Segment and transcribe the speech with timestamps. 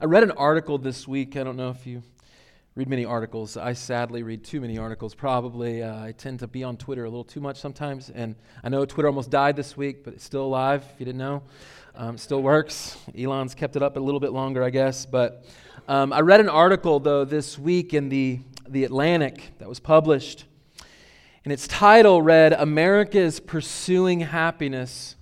[0.00, 1.36] I read an article this week.
[1.36, 2.04] I don't know if you
[2.76, 3.56] read many articles.
[3.56, 5.82] I sadly read too many articles, probably.
[5.82, 8.08] Uh, I tend to be on Twitter a little too much sometimes.
[8.08, 11.18] And I know Twitter almost died this week, but it's still alive, if you didn't
[11.18, 11.42] know.
[11.96, 12.96] Um, still works.
[13.18, 15.04] Elon's kept it up a little bit longer, I guess.
[15.04, 15.44] But
[15.88, 18.38] um, I read an article, though, this week in the,
[18.68, 20.44] the Atlantic that was published.
[21.42, 25.16] And its title read America is Pursuing Happiness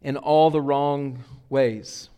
[0.00, 2.08] in All the Wrong Ways.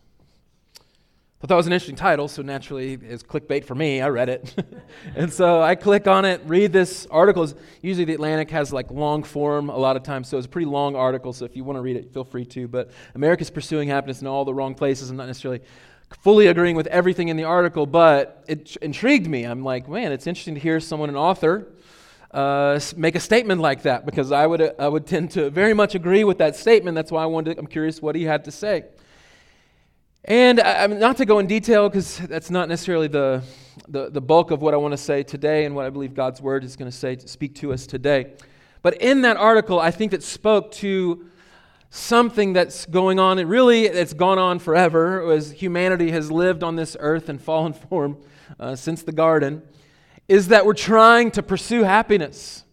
[1.39, 4.01] I thought that was an interesting title, so naturally it's clickbait for me.
[4.01, 4.53] I read it.
[5.15, 7.47] and so I click on it, read this article.
[7.81, 10.65] Usually the Atlantic has like long form a lot of times, so it's a pretty
[10.65, 12.67] long article, so if you want to read it, feel free to.
[12.67, 15.11] But America's pursuing happiness in all the wrong places.
[15.11, 15.61] I'm not necessarily
[16.09, 19.45] fully agreeing with everything in the article, but it intrigued me.
[19.45, 21.67] I'm like, man, it's interesting to hear someone, an author,
[22.31, 25.95] uh, make a statement like that because I would, I would tend to very much
[25.95, 26.95] agree with that statement.
[26.95, 28.83] That's why I wanted to, I'm curious what he had to say.
[30.25, 33.41] And I, am not to go in detail because that's not necessarily the,
[33.87, 36.41] the, the, bulk of what I want to say today and what I believe God's
[36.41, 38.33] word is going to say to speak to us today.
[38.81, 41.25] But in that article, I think it spoke to
[41.89, 43.39] something that's going on.
[43.39, 47.73] It really, it's gone on forever as humanity has lived on this earth in fallen
[47.89, 48.17] form
[48.59, 49.61] uh, since the garden,
[50.27, 52.65] is that we're trying to pursue happiness.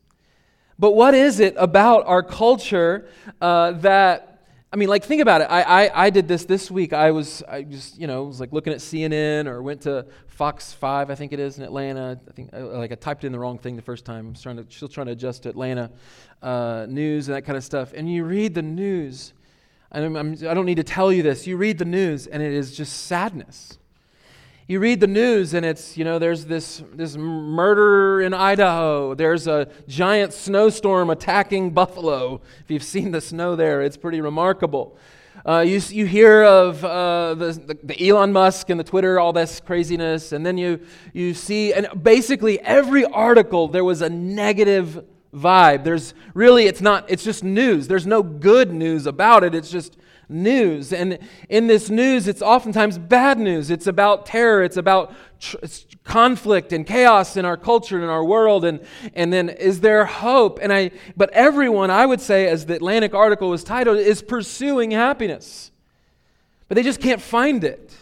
[0.80, 3.08] But what is it about our culture
[3.40, 4.35] uh, that
[4.76, 5.44] I mean, like, think about it.
[5.44, 6.92] I, I, I did this this week.
[6.92, 10.74] I was, I just, you know, was like looking at CNN or went to Fox
[10.74, 12.20] 5, I think it is, in Atlanta.
[12.28, 14.26] I think, uh, like, I typed in the wrong thing the first time.
[14.26, 15.90] I'm trying to, still trying to adjust to Atlanta
[16.42, 17.94] uh, news and that kind of stuff.
[17.94, 19.32] And you read the news,
[19.92, 21.46] and I'm, I'm, I don't need to tell you this.
[21.46, 23.78] You read the news, and it is just sadness
[24.68, 29.14] you read the news and it's you know there's this this murder in idaho.
[29.14, 32.40] There's a giant snowstorm attacking buffalo.
[32.64, 34.98] If you've seen the snow there it's pretty remarkable.
[35.44, 39.60] Uh, you, you hear of uh, the, the, elon musk and the twitter all this
[39.60, 40.32] craziness.
[40.32, 40.80] And then you,
[41.12, 45.84] you see and basically every article there was a negative vibe.
[45.84, 47.86] There's really it's not it's just news.
[47.86, 49.54] There's no good news about it.
[49.54, 49.96] It's just
[50.28, 50.92] news.
[50.92, 53.70] And in this news, it's oftentimes bad news.
[53.70, 55.56] It's about terror, it's about tr-
[56.04, 58.64] conflict and chaos in our culture and in our world.
[58.64, 58.80] And,
[59.14, 60.58] and then is there hope?
[60.62, 64.90] And I, but everyone, I would say, as the Atlantic article was titled, is pursuing
[64.90, 65.70] happiness.
[66.68, 67.94] But they just can't find it.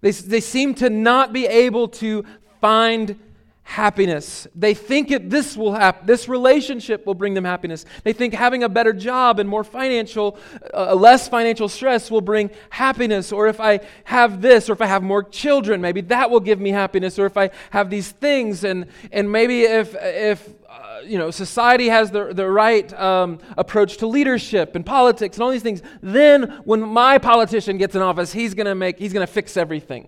[0.00, 2.24] They, they seem to not be able to
[2.60, 3.18] find
[3.64, 4.46] happiness.
[4.54, 6.06] They think it, this will happen.
[6.06, 7.84] This relationship will bring them happiness.
[8.04, 10.38] They think having a better job and more financial,
[10.72, 13.32] uh, less financial stress will bring happiness.
[13.32, 16.60] Or if I have this, or if I have more children, maybe that will give
[16.60, 17.18] me happiness.
[17.18, 21.88] Or if I have these things, and and maybe if if uh, you know society
[21.88, 26.60] has the the right um, approach to leadership and politics and all these things, then
[26.64, 30.06] when my politician gets in office, he's gonna make he's gonna fix everything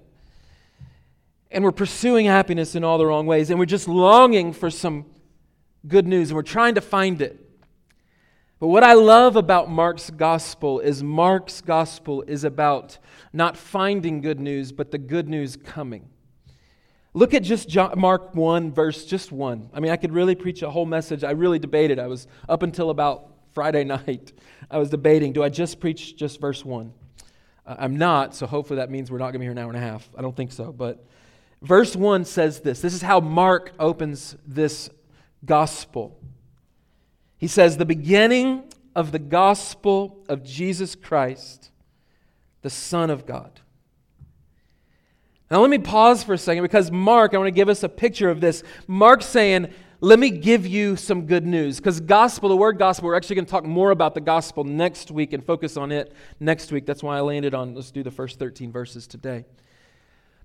[1.50, 5.06] and we're pursuing happiness in all the wrong ways, and we're just longing for some
[5.86, 7.46] good news, and we're trying to find it.
[8.58, 12.98] But what I love about Mark's gospel is Mark's gospel is about
[13.32, 16.08] not finding good news, but the good news coming.
[17.12, 19.70] Look at just John, Mark 1, verse just 1.
[19.72, 21.22] I mean, I could really preach a whole message.
[21.22, 21.98] I really debated.
[21.98, 24.32] I was up until about Friday night.
[24.70, 26.92] I was debating do I just preach just verse 1?
[27.66, 29.68] Uh, I'm not, so hopefully that means we're not going to be here an hour
[29.68, 30.08] and a half.
[30.16, 31.06] I don't think so, but
[31.66, 32.80] Verse 1 says this.
[32.80, 34.88] This is how Mark opens this
[35.44, 36.16] gospel.
[37.38, 41.72] He says, The beginning of the gospel of Jesus Christ,
[42.62, 43.60] the Son of God.
[45.50, 47.88] Now, let me pause for a second because Mark, I want to give us a
[47.88, 48.62] picture of this.
[48.86, 51.78] Mark's saying, let me give you some good news.
[51.78, 55.10] Because gospel, the word gospel, we're actually going to talk more about the gospel next
[55.10, 56.86] week and focus on it next week.
[56.86, 59.46] That's why I landed on, let's do the first 13 verses today.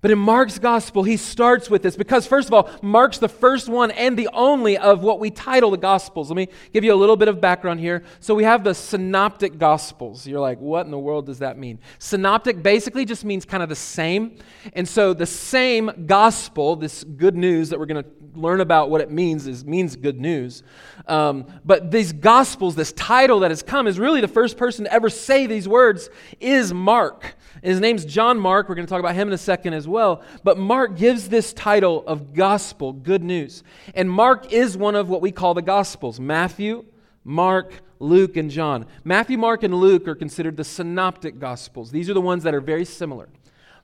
[0.01, 3.69] But in Mark's gospel, he starts with this because, first of all, Mark's the first
[3.69, 6.29] one and the only of what we title the gospels.
[6.29, 8.03] Let me give you a little bit of background here.
[8.19, 10.25] So we have the synoptic gospels.
[10.25, 11.79] You're like, what in the world does that mean?
[11.99, 14.37] Synoptic basically just means kind of the same.
[14.73, 19.01] And so the same gospel, this good news that we're going to learn about what
[19.01, 20.63] it means, is means good news.
[21.07, 24.93] Um, but these gospels, this title that has come, is really the first person to
[24.93, 26.09] ever say these words
[26.39, 27.35] is Mark.
[27.61, 28.69] His name's John Mark.
[28.69, 30.23] We're going to talk about him in a second as well.
[30.43, 33.63] But Mark gives this title of gospel, good news.
[33.93, 36.85] And Mark is one of what we call the gospels Matthew,
[37.23, 38.85] Mark, Luke, and John.
[39.03, 41.91] Matthew, Mark, and Luke are considered the synoptic gospels.
[41.91, 43.29] These are the ones that are very similar.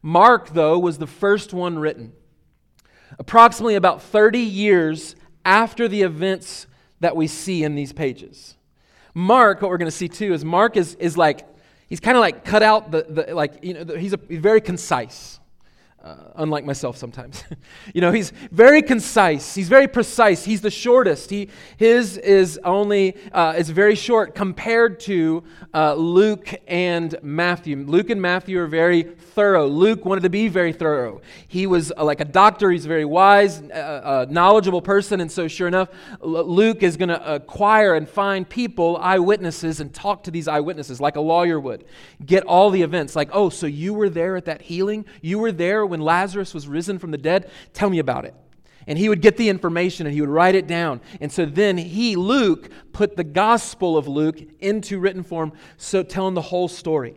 [0.01, 2.13] Mark, though, was the first one written.
[3.19, 5.15] Approximately about 30 years
[5.45, 6.67] after the events
[6.99, 8.55] that we see in these pages.
[9.13, 11.47] Mark, what we're going to see too, is Mark is, is like
[11.87, 14.39] he's kind of like cut out the, the like, you know, the, he's, a, he's
[14.39, 15.36] very concise.
[16.07, 17.43] Uh, unlike myself sometimes.
[17.93, 19.55] you know, he's very concise.
[19.55, 20.45] He's very precise.
[20.45, 21.29] He's the shortest.
[21.29, 25.43] He, his is only, uh, is very short compared to
[25.73, 27.83] uh, Luke and Matthew.
[27.85, 29.67] Luke and Matthew are very thorough.
[29.67, 31.21] Luke wanted to be very thorough.
[31.47, 32.71] He was uh, like a doctor.
[32.71, 35.21] He's a very wise, uh, uh, knowledgeable person.
[35.21, 35.89] And so, sure enough,
[36.21, 41.17] Luke is going to acquire and find people, eyewitnesses, and talk to these eyewitnesses like
[41.17, 41.85] a lawyer would.
[42.25, 43.15] Get all the events.
[43.15, 45.05] Like, oh, so you were there at that healing?
[45.21, 47.49] You were there when when Lazarus was risen from the dead?
[47.73, 48.35] Tell me about it.
[48.85, 51.01] And he would get the information and he would write it down.
[51.19, 56.35] And so then he, Luke, put the Gospel of Luke into written form, so telling
[56.35, 57.15] the whole story.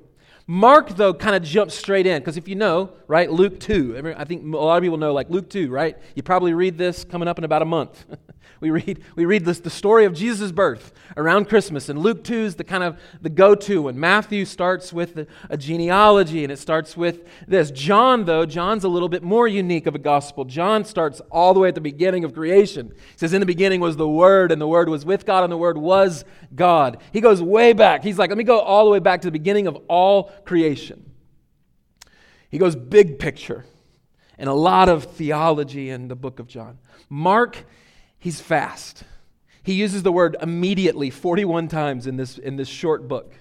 [0.49, 4.25] Mark, though, kind of jumps straight in because if you know, right, Luke 2, I
[4.25, 5.97] think a lot of people know, like Luke 2, right?
[6.17, 8.05] You probably read this coming up in about a month.
[8.59, 12.35] We read, we read this, the story of Jesus' birth around Christmas, and Luke 2
[12.35, 16.97] is the kind of the go-to, and Matthew starts with a, genealogy, and it starts
[16.97, 17.71] with this.
[17.71, 20.45] John, though, John's a little bit more unique of a gospel.
[20.45, 22.93] John starts all the way at the beginning of creation.
[22.95, 25.53] He says, In the beginning was the Word, and the Word was with God, and
[25.53, 26.25] the Word was
[26.55, 26.99] God.
[27.13, 28.03] He goes way back.
[28.03, 31.11] He's like, let me go all the way back to the beginning of all creation.
[32.51, 33.65] He goes big picture
[34.39, 36.79] and a lot of theology in the book of John.
[37.09, 37.65] Mark
[38.21, 39.03] He's fast.
[39.63, 43.35] He uses the word immediately 41 times in this, in this short book.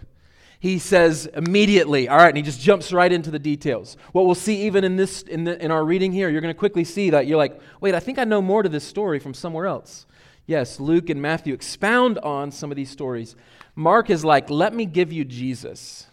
[0.60, 3.96] He says immediately, all right, and he just jumps right into the details.
[4.12, 6.58] What we'll see even in this in, the, in our reading here, you're going to
[6.58, 9.34] quickly see that you're like, wait, I think I know more to this story from
[9.34, 10.06] somewhere else.
[10.48, 13.38] Yes, Luke and Matthew expound on some of these stories.
[13.76, 16.08] Mark is like, let me give you Jesus.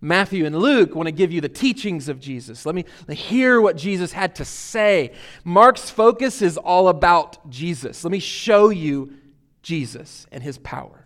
[0.00, 2.66] Matthew and Luke want to give you the teachings of Jesus.
[2.66, 5.12] Let me hear what Jesus had to say.
[5.44, 8.04] Mark's focus is all about Jesus.
[8.04, 9.12] Let me show you
[9.62, 11.05] Jesus and his power.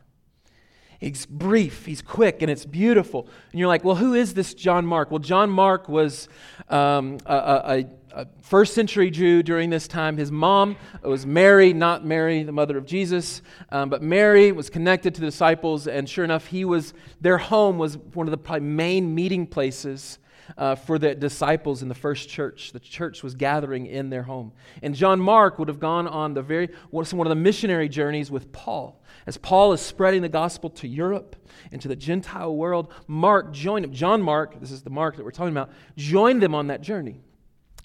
[1.00, 3.26] He's brief, he's quick, and it's beautiful.
[3.52, 5.10] And you're like, well, who is this John Mark?
[5.10, 6.28] Well, John Mark was
[6.68, 7.86] um, a, a,
[8.20, 10.18] a, first century Jew during this time.
[10.18, 15.14] His mom was Mary, not Mary, the mother of Jesus, um, but Mary was connected
[15.14, 18.66] to the disciples, and sure enough, he was their home was one of the probably
[18.68, 20.18] main meeting places
[20.56, 22.72] uh, for the disciples in the first church.
[22.72, 24.52] The church was gathering in their home.
[24.82, 28.52] And John Mark would have gone on the very, one of the missionary journeys with
[28.52, 29.02] Paul.
[29.26, 31.36] As Paul is spreading the gospel to Europe
[31.72, 33.92] and to the Gentile world, Mark joined him.
[33.92, 37.20] John Mark, this is the Mark that we're talking about, joined them on that journey.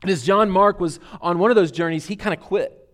[0.02, 2.85] And as John Mark was on one of those journeys, he kind of quit.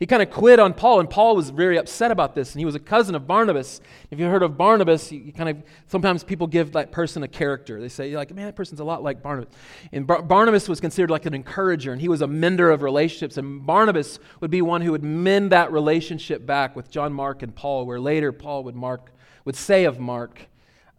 [0.00, 2.54] He kind of quit on Paul, and Paul was very upset about this.
[2.54, 3.82] And he was a cousin of Barnabas.
[4.10, 7.78] If you heard of Barnabas, you, kind of sometimes people give that person a character.
[7.78, 9.54] They say, like, man, that person's a lot like Barnabas.
[9.92, 13.36] And Bar- Barnabas was considered like an encourager, and he was a mender of relationships.
[13.36, 17.54] And Barnabas would be one who would mend that relationship back with John Mark and
[17.54, 19.12] Paul, where later Paul would Mark
[19.44, 20.48] would say of Mark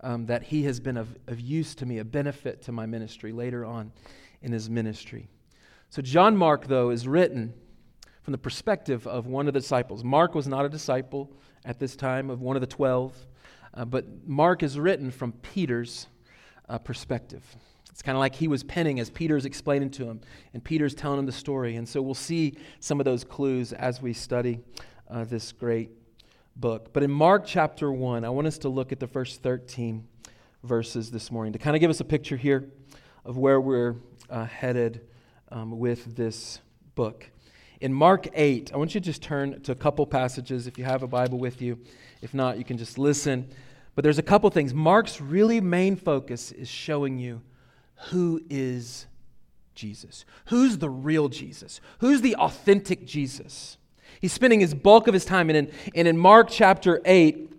[0.02, 3.32] um, that he has been of, of use to me, a benefit to my ministry
[3.32, 3.92] later on
[4.44, 5.28] in his ministry.
[5.90, 7.56] So John Mark, though, is written
[8.24, 10.04] from the perspective of one of the disciples.
[10.04, 11.32] Mark was not a disciple
[11.66, 13.16] at this time of one of the twelve,
[13.74, 16.08] uh, but Mark is written from Peter's
[16.70, 17.44] uh, perspective.
[17.90, 20.22] It's kind of like he was penning as Peter's explaining to him,
[20.54, 21.76] and Peter's telling him the story.
[21.76, 24.60] And so we'll see some of those clues as we study
[25.10, 25.92] uh, this great
[26.56, 26.94] book.
[26.94, 30.08] But in Mark chapter 1, I want us to look at the first 13
[30.64, 32.70] verses this morning to kind of give us a picture here
[33.26, 33.96] of where we're
[34.30, 35.02] uh, headed
[35.50, 36.60] um, with this
[36.96, 37.30] book.
[37.82, 40.84] In Mark 8, I want you to just turn to a couple passages if you
[40.84, 41.80] have a Bible with you.
[42.22, 43.50] If not, you can just listen.
[43.96, 44.72] But there's a couple things.
[44.72, 47.42] Mark's really main focus is showing you
[48.10, 49.08] who is
[49.74, 50.26] Jesus.
[50.46, 51.82] Who's the real Jesus?
[52.00, 53.78] Who's the authentic Jesus?
[54.20, 57.51] He's spending his bulk of his time, and in, and in Mark chapter 8,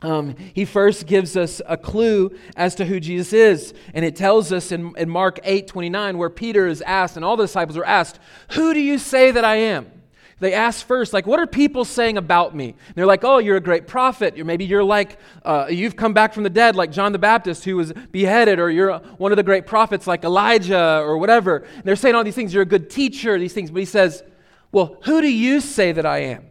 [0.00, 3.74] um, he first gives us a clue as to who Jesus is.
[3.94, 7.36] And it tells us in, in Mark 8 29, where Peter is asked, and all
[7.36, 8.18] the disciples are asked,
[8.50, 9.90] Who do you say that I am?
[10.40, 12.68] They ask first, like, what are people saying about me?
[12.68, 14.38] And they're like, oh, you're a great prophet.
[14.38, 17.64] Or maybe you're like, uh, you've come back from the dead, like John the Baptist,
[17.64, 21.66] who was beheaded, or you're one of the great prophets, like Elijah, or whatever.
[21.74, 22.54] And they're saying all these things.
[22.54, 23.72] You're a good teacher, these things.
[23.72, 24.22] But he says,
[24.70, 26.46] well, who do you say that I am?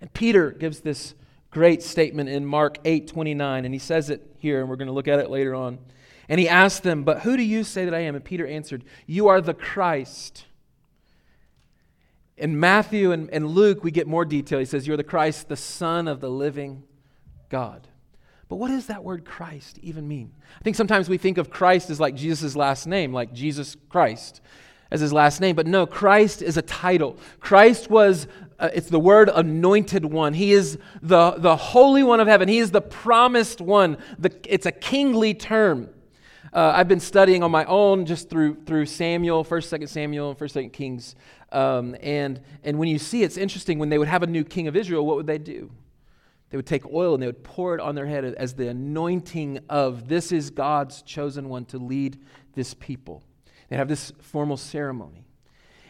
[0.00, 1.14] And Peter gives this
[1.50, 4.94] great statement in Mark 8 29, and he says it here, and we're going to
[4.94, 5.78] look at it later on.
[6.28, 8.14] And he asked them, But who do you say that I am?
[8.14, 10.46] And Peter answered, You are the Christ.
[12.36, 14.58] In Matthew and, and Luke, we get more detail.
[14.58, 16.84] He says, You're the Christ, the Son of the living
[17.48, 17.88] God.
[18.48, 20.32] But what does that word Christ even mean?
[20.58, 24.40] I think sometimes we think of Christ as like Jesus' last name, like Jesus Christ.
[24.90, 25.56] As his last name.
[25.56, 27.16] But no, Christ is a title.
[27.38, 28.26] Christ was,
[28.58, 30.34] uh, it's the word anointed one.
[30.34, 32.48] He is the, the Holy One of heaven.
[32.48, 33.98] He is the promised one.
[34.18, 35.88] The, it's a kingly term.
[36.52, 40.64] Uh, I've been studying on my own just through, through Samuel, 1st, 2nd Samuel, 1st,
[40.64, 41.14] 2nd Kings.
[41.52, 44.66] Um, and, and when you see, it's interesting, when they would have a new king
[44.66, 45.70] of Israel, what would they do?
[46.50, 49.60] They would take oil and they would pour it on their head as the anointing
[49.68, 52.18] of this is God's chosen one to lead
[52.54, 53.22] this people.
[53.70, 55.24] They have this formal ceremony.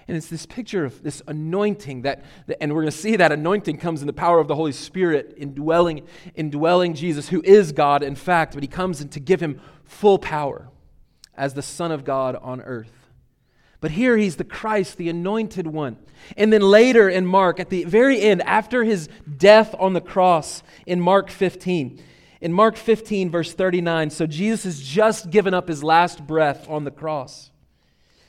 [0.06, 2.24] And it's this picture of this anointing that,
[2.60, 5.34] and we're going to see that anointing comes in the power of the Holy Spirit
[5.36, 9.60] indwelling, indwelling Jesus, who is God, in fact, but he comes in to give him
[9.84, 10.68] full power
[11.34, 12.92] as the Son of God on earth.
[13.80, 15.96] But here he's the Christ, the anointed one.
[16.36, 19.08] And then later in Mark, at the very end, after his
[19.38, 22.02] death on the cross in Mark 15,
[22.40, 26.84] in Mark 15, verse 39, so Jesus has just given up his last breath on
[26.84, 27.49] the cross.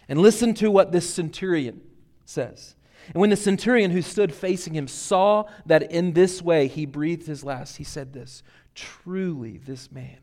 [0.10, 1.82] And listen to what this centurion
[2.26, 2.76] says.
[3.08, 7.28] And when the centurion who stood facing him saw that in this way he breathed
[7.28, 8.44] his last, he said this
[8.76, 10.20] Truly, this man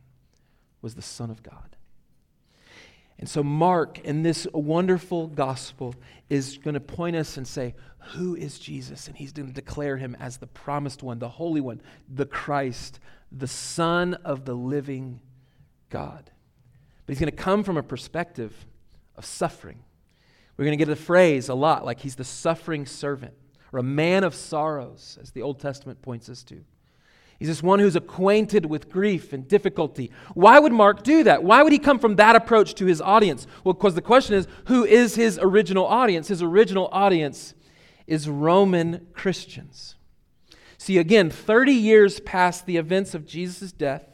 [0.80, 1.76] was the Son of God.
[3.18, 5.94] And so, Mark, in this wonderful gospel,
[6.30, 7.74] is going to point us and say,
[8.12, 9.08] Who is Jesus?
[9.08, 13.00] And he's going to declare him as the promised one, the Holy One, the Christ,
[13.32, 15.20] the Son of the living
[15.90, 16.30] God.
[17.06, 18.66] But he's going to come from a perspective
[19.18, 19.80] of suffering.
[20.56, 23.34] We're going to get a phrase a lot like he's the suffering servant
[23.72, 26.64] or a man of sorrows, as the Old Testament points us to.
[27.38, 30.10] He's this one who's acquainted with grief and difficulty.
[30.34, 31.44] Why would Mark do that?
[31.44, 33.46] Why would he come from that approach to his audience?
[33.62, 36.28] Well, because the question is who is his original audience?
[36.28, 37.54] His original audience
[38.08, 39.94] is Roman Christians.
[40.78, 44.04] See, again, 30 years past the events of Jesus' death,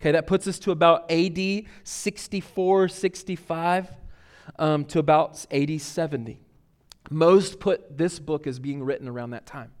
[0.00, 3.88] okay, that puts us to about AD 64, 65,
[4.58, 6.40] um, to about AD 70.
[7.10, 9.72] Most put this book as being written around that time.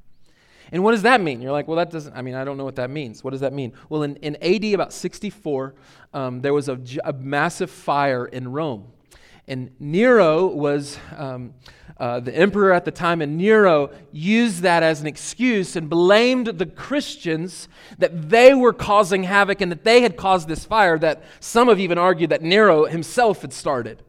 [0.70, 1.42] And what does that mean?
[1.42, 3.22] You're like, well, that doesn't, I mean, I don't know what that means.
[3.22, 3.72] What does that mean?
[3.88, 5.74] Well, in, in AD about 64,
[6.14, 8.86] um, there was a, a, massive fire in Rome.
[9.48, 11.52] And Nero was um,
[11.98, 16.46] uh, the emperor at the time, and Nero used that as an excuse and blamed
[16.46, 21.22] the Christians that they were causing havoc and that they had caused this fire that
[21.40, 24.02] some have even argued that Nero himself had started.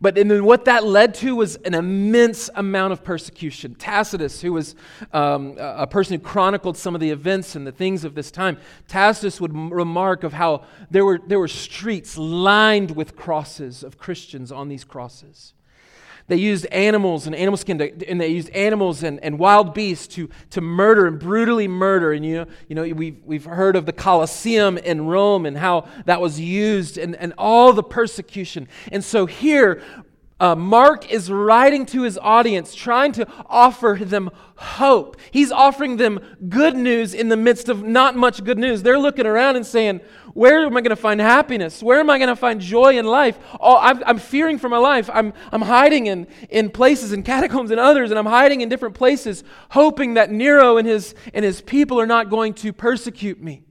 [0.00, 3.74] But and then what that led to was an immense amount of persecution.
[3.74, 4.74] Tacitus, who was
[5.12, 8.58] um, a person who chronicled some of the events and the things of this time,
[8.88, 13.98] Tacitus would m- remark of how there were, there were streets lined with crosses of
[13.98, 15.54] Christians on these crosses.
[16.28, 20.08] They used animals and animal skin, to, and they used animals and, and wild beasts
[20.16, 22.12] to, to murder and brutally murder.
[22.12, 25.86] And you know, you know we've, we've heard of the Colosseum in Rome and how
[26.04, 28.66] that was used and, and all the persecution.
[28.90, 29.82] And so here,
[30.38, 35.16] uh, Mark is writing to his audience, trying to offer them hope.
[35.30, 38.82] He's offering them good news in the midst of not much good news.
[38.82, 40.00] They're looking around and saying,
[40.36, 41.82] Where am I going to find happiness?
[41.82, 43.38] Where am I going to find joy in life?
[43.58, 45.08] Oh, I'm, I'm fearing for my life.
[45.10, 48.94] I'm, I'm hiding in, in places, in catacombs and others, and I'm hiding in different
[48.94, 53.62] places, hoping that Nero and his, and his people are not going to persecute me.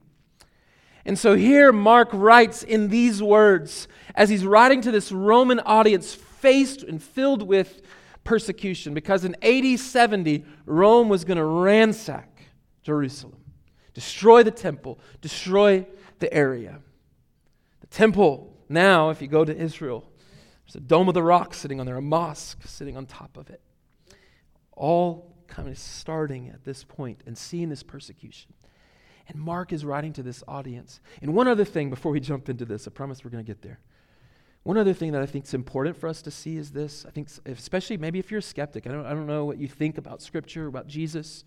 [1.04, 6.14] And so here Mark writes in these words as he's writing to this Roman audience
[6.14, 7.80] faced and filled with
[8.24, 12.42] persecution because in AD 70, Rome was going to ransack
[12.82, 13.38] Jerusalem,
[13.94, 15.86] destroy the temple, destroy
[16.18, 16.80] the area.
[17.80, 20.10] The temple, now, if you go to Israel,
[20.64, 23.50] there's a dome of the rock sitting on there, a mosque sitting on top of
[23.50, 23.60] it.
[24.72, 28.52] All kind of starting at this point and seeing this persecution.
[29.28, 31.00] And Mark is writing to this audience.
[31.22, 33.62] And one other thing before we jump into this, I promise we're going to get
[33.62, 33.80] there.
[34.62, 37.06] One other thing that I think is important for us to see is this.
[37.06, 39.68] I think, especially maybe if you're a skeptic, I don't, I don't know what you
[39.68, 41.44] think about Scripture, about Jesus,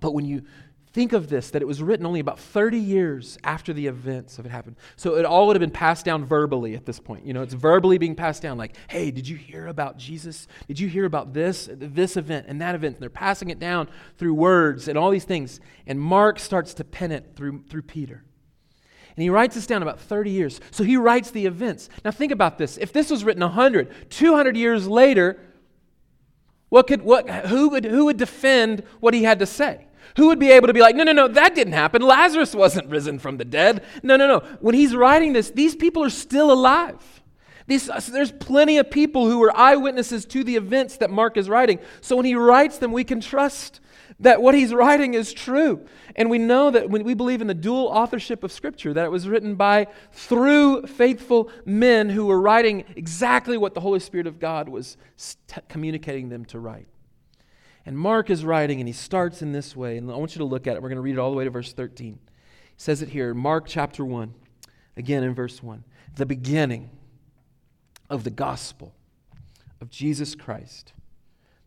[0.00, 0.42] but when you
[0.92, 4.46] think of this, that it was written only about 30 years after the events of
[4.46, 4.76] it happened.
[4.96, 7.26] So it all would have been passed down verbally at this point.
[7.26, 10.48] You know, it's verbally being passed down like, hey, did you hear about Jesus?
[10.66, 12.96] Did you hear about this, this event and that event?
[12.96, 15.60] And they're passing it down through words and all these things.
[15.86, 18.24] And Mark starts to pen it through, through Peter.
[19.16, 20.60] And he writes this down about 30 years.
[20.70, 21.88] So he writes the events.
[22.04, 22.78] Now think about this.
[22.78, 25.40] If this was written 100, 200 years later,
[26.68, 29.87] what could, what, who, would, who would defend what he had to say?
[30.16, 32.02] Who would be able to be like, no, no, no, that didn't happen.
[32.02, 33.84] Lazarus wasn't risen from the dead.
[34.02, 34.40] No, no, no.
[34.60, 37.22] When he's writing this, these people are still alive.
[37.68, 41.50] These, uh, there's plenty of people who were eyewitnesses to the events that Mark is
[41.50, 41.78] writing.
[42.00, 43.80] So when he writes them, we can trust
[44.20, 45.86] that what he's writing is true.
[46.16, 49.10] And we know that when we believe in the dual authorship of Scripture, that it
[49.10, 54.40] was written by through faithful men who were writing exactly what the Holy Spirit of
[54.40, 54.96] God was
[55.46, 56.88] t- communicating them to write.
[57.88, 59.96] And Mark is writing, and he starts in this way.
[59.96, 60.82] And I want you to look at it.
[60.82, 62.18] We're going to read it all the way to verse 13.
[62.18, 62.20] He
[62.76, 64.34] says it here, Mark chapter 1,
[64.98, 65.84] again in verse 1.
[66.16, 66.90] The beginning
[68.10, 68.92] of the gospel
[69.80, 70.92] of Jesus Christ,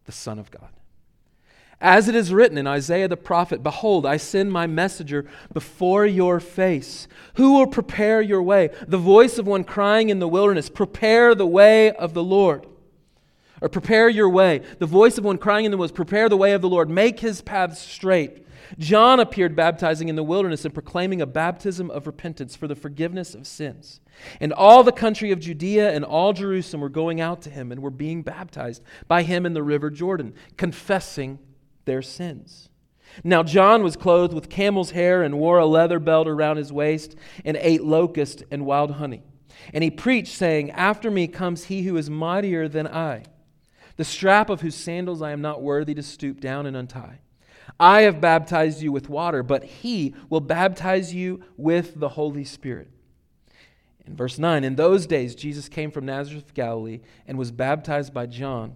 [0.06, 0.70] the Son of God.
[1.80, 6.40] As it is written in Isaiah the prophet Behold, I send my messenger before your
[6.40, 7.08] face.
[7.38, 8.70] Who will prepare your way?
[8.88, 12.68] The voice of one crying in the wilderness, Prepare the way of the Lord.
[13.62, 14.62] Or prepare your way.
[14.80, 16.90] The voice of one crying in the wilderness, Prepare the way of the Lord.
[16.90, 18.46] Make his paths straight.
[18.78, 23.36] John appeared baptizing in the wilderness and proclaiming a baptism of repentance for the forgiveness
[23.36, 24.00] of sins.
[24.40, 27.82] And all the country of Judea and all Jerusalem were going out to him and
[27.82, 31.40] were being baptized by him in the river Jordan, confessing
[31.86, 32.70] their sins.
[33.24, 37.16] Now, John was clothed with camel's hair and wore a leather belt around his waist
[37.44, 39.24] and ate locust and wild honey.
[39.74, 43.24] And he preached, saying, After me comes he who is mightier than I,
[44.02, 47.20] the strap of whose sandals I am not worthy to stoop down and untie.
[47.80, 52.90] I have baptized you with water, but he will baptize you with the Holy Spirit.
[54.08, 58.12] In verse 9, in those days Jesus came from Nazareth of Galilee and was baptized
[58.12, 58.76] by John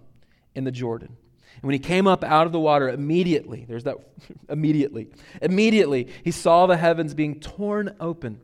[0.54, 1.16] in the Jordan.
[1.54, 3.96] And when he came up out of the water, immediately, there's that,
[4.48, 5.08] immediately,
[5.42, 8.40] immediately, he saw the heavens being torn open.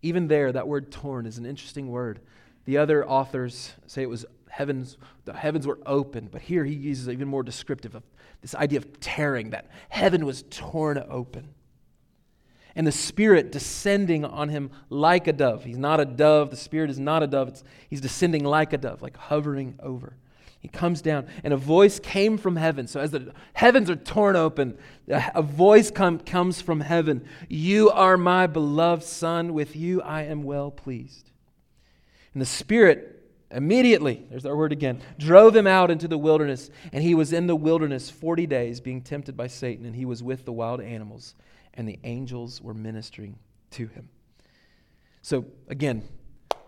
[0.00, 2.20] Even there, that word torn is an interesting word.
[2.64, 7.08] The other authors say it was heavens, the heavens were open, but here he uses
[7.08, 8.02] even more descriptive of
[8.42, 11.54] this idea of tearing, that heaven was torn open.
[12.76, 15.64] And the Spirit descending on him like a dove.
[15.64, 18.78] He's not a dove, the Spirit is not a dove, it's, he's descending like a
[18.78, 20.16] dove, like hovering over.
[20.60, 22.86] He comes down, and a voice came from heaven.
[22.86, 24.76] So, as the heavens are torn open,
[25.08, 29.54] a voice come, comes from heaven You are my beloved Son.
[29.54, 31.30] With you I am well pleased.
[32.34, 33.11] And the Spirit
[33.52, 36.70] immediately, there's our word again, drove him out into the wilderness.
[36.92, 40.22] And he was in the wilderness 40 days, being tempted by Satan, and he was
[40.22, 41.34] with the wild animals,
[41.74, 43.38] and the angels were ministering
[43.72, 44.08] to him.
[45.22, 46.02] So, again,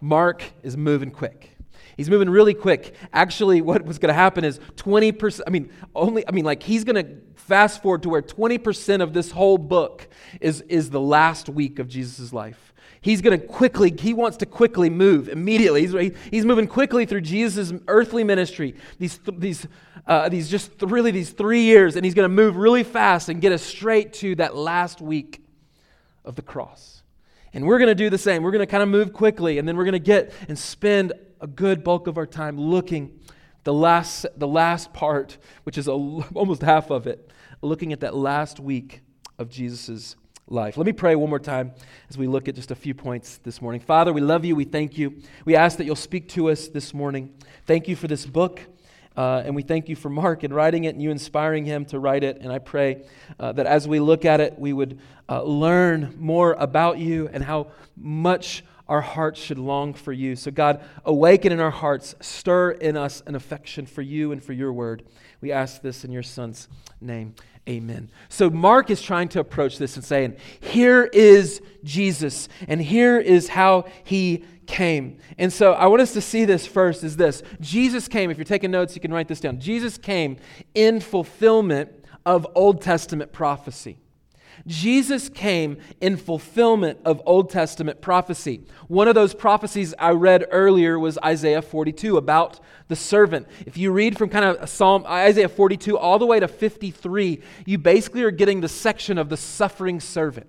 [0.00, 1.50] Mark is moving quick.
[1.96, 2.94] He's moving really quick.
[3.12, 6.84] Actually, what was going to happen is 20%, I mean, only, I mean, like he's
[6.84, 10.08] going to fast forward to where 20% of this whole book
[10.40, 12.73] is, is the last week of Jesus' life.
[13.04, 15.86] He's going to quickly, he wants to quickly move immediately.
[15.86, 19.66] He's, he's moving quickly through Jesus' earthly ministry, these, these,
[20.06, 23.42] uh, these just really these three years, and he's going to move really fast and
[23.42, 25.44] get us straight to that last week
[26.24, 27.02] of the cross.
[27.52, 28.42] And we're going to do the same.
[28.42, 31.12] We're going to kind of move quickly, and then we're going to get and spend
[31.42, 33.20] a good bulk of our time looking
[33.64, 35.92] the last, the last part, which is a,
[36.34, 39.02] almost half of it, looking at that last week
[39.38, 40.76] of Jesus' life.
[40.76, 41.72] Let me pray one more time
[42.10, 43.80] as we look at just a few points this morning.
[43.80, 44.54] Father, we love you.
[44.54, 45.14] We thank you.
[45.46, 47.32] We ask that you'll speak to us this morning.
[47.66, 48.60] Thank you for this book.
[49.16, 51.98] Uh, and we thank you for Mark and writing it and you inspiring him to
[51.98, 52.38] write it.
[52.40, 53.06] And I pray
[53.38, 57.42] uh, that as we look at it, we would uh, learn more about you and
[57.42, 60.36] how much our hearts should long for you.
[60.36, 64.52] So, God, awaken in our hearts, stir in us an affection for you and for
[64.52, 65.04] your word.
[65.40, 66.68] We ask this in your Son's
[67.00, 67.34] name.
[67.68, 68.10] Amen.
[68.28, 73.48] So, Mark is trying to approach this and saying, Here is Jesus, and here is
[73.48, 75.18] how he came.
[75.38, 78.44] And so, I want us to see this first is this Jesus came, if you're
[78.44, 79.60] taking notes, you can write this down.
[79.60, 80.36] Jesus came
[80.74, 81.90] in fulfillment
[82.26, 83.98] of Old Testament prophecy.
[84.66, 88.62] Jesus came in fulfillment of Old Testament prophecy.
[88.88, 93.46] One of those prophecies I read earlier was Isaiah 42 about the servant.
[93.66, 97.78] If you read from kind of Psalm Isaiah 42 all the way to 53, you
[97.78, 100.46] basically are getting the section of the suffering servant.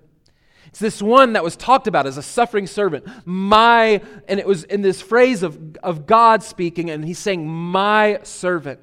[0.68, 3.06] It's this one that was talked about as a suffering servant.
[3.24, 8.20] My, and it was in this phrase of, of God speaking, and he's saying, My
[8.24, 8.80] servant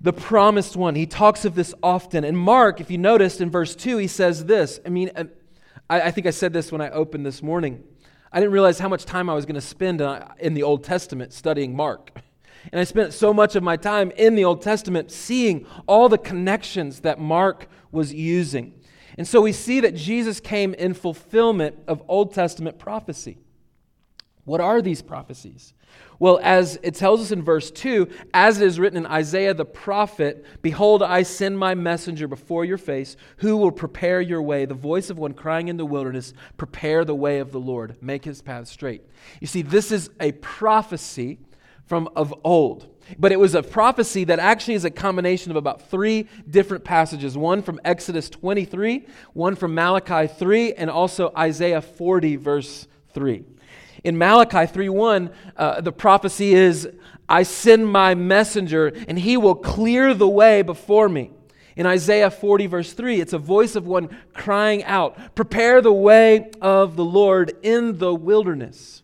[0.00, 0.94] the promised one.
[0.94, 2.24] He talks of this often.
[2.24, 4.78] And Mark, if you noticed in verse 2, he says this.
[4.84, 5.30] I mean, um,
[5.88, 7.82] I, I think I said this when I opened this morning.
[8.32, 10.02] I didn't realize how much time I was going to spend
[10.38, 12.10] in the Old Testament studying Mark.
[12.72, 16.18] And I spent so much of my time in the Old Testament seeing all the
[16.18, 18.74] connections that Mark was using.
[19.16, 23.38] And so we see that Jesus came in fulfillment of Old Testament prophecy.
[24.44, 25.74] What are these prophecies?
[26.18, 29.66] Well, as it tells us in verse 2, as it is written in Isaiah the
[29.66, 34.64] prophet, Behold, I send my messenger before your face, who will prepare your way.
[34.64, 38.24] The voice of one crying in the wilderness, Prepare the way of the Lord, make
[38.24, 39.02] his path straight.
[39.40, 41.38] You see, this is a prophecy
[41.86, 42.88] from of old.
[43.18, 47.38] But it was a prophecy that actually is a combination of about three different passages
[47.38, 53.44] one from Exodus 23, one from Malachi 3, and also Isaiah 40, verse 3.
[54.06, 56.88] In Malachi 3:1, uh, the prophecy is,
[57.28, 61.32] I send my messenger, and he will clear the way before me.
[61.74, 66.52] In Isaiah 40, verse 3, it's a voice of one crying out, Prepare the way
[66.62, 69.02] of the Lord in the wilderness.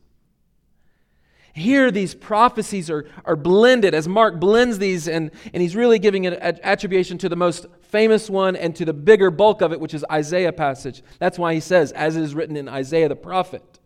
[1.52, 6.28] Here, these prophecies are, are blended as Mark blends these, and, and he's really giving
[6.28, 9.94] an attribution to the most famous one and to the bigger bulk of it, which
[9.94, 11.02] is Isaiah passage.
[11.18, 13.80] That's why he says, as it is written in Isaiah the prophet.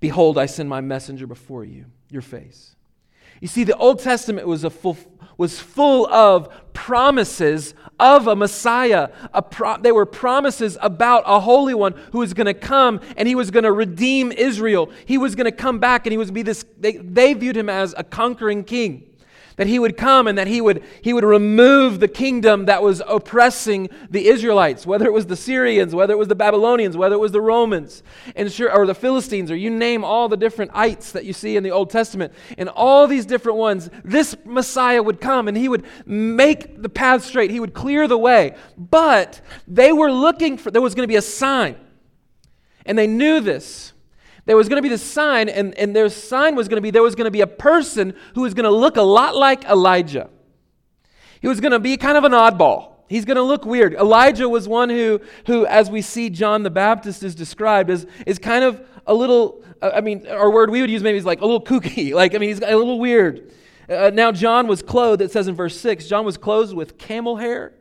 [0.00, 2.74] Behold, I send my messenger before you, your face.
[3.40, 4.96] You see, the Old Testament was, a full,
[5.36, 9.10] was full of promises of a Messiah.
[9.32, 13.28] A pro, they were promises about a Holy One who was going to come and
[13.28, 14.90] he was going to redeem Israel.
[15.04, 17.68] He was going to come back and he was be this, they, they viewed him
[17.68, 19.13] as a conquering king
[19.56, 23.02] that he would come and that he would, he would remove the kingdom that was
[23.06, 27.20] oppressing the Israelites, whether it was the Syrians, whether it was the Babylonians, whether it
[27.20, 28.02] was the Romans,
[28.34, 31.56] and sure, or the Philistines, or you name all the different ites that you see
[31.56, 35.68] in the Old Testament, and all these different ones, this Messiah would come and he
[35.68, 38.54] would make the path straight, he would clear the way.
[38.76, 41.76] But they were looking for, there was going to be a sign.
[42.86, 43.93] And they knew this.
[44.46, 46.90] There was going to be this sign, and, and their sign was going to be
[46.90, 49.64] there was going to be a person who was going to look a lot like
[49.64, 50.28] Elijah.
[51.40, 52.94] He was going to be kind of an oddball.
[53.08, 53.94] He's going to look weird.
[53.94, 58.38] Elijah was one who, who, as we see John the Baptist is described, is, is
[58.38, 61.40] kind of a little, uh, I mean, our word we would use maybe is like
[61.40, 62.12] a little kooky.
[62.14, 63.52] Like, I mean, he's a little weird.
[63.88, 67.36] Uh, now, John was clothed, it says in verse 6, John was clothed with camel
[67.36, 67.74] hair,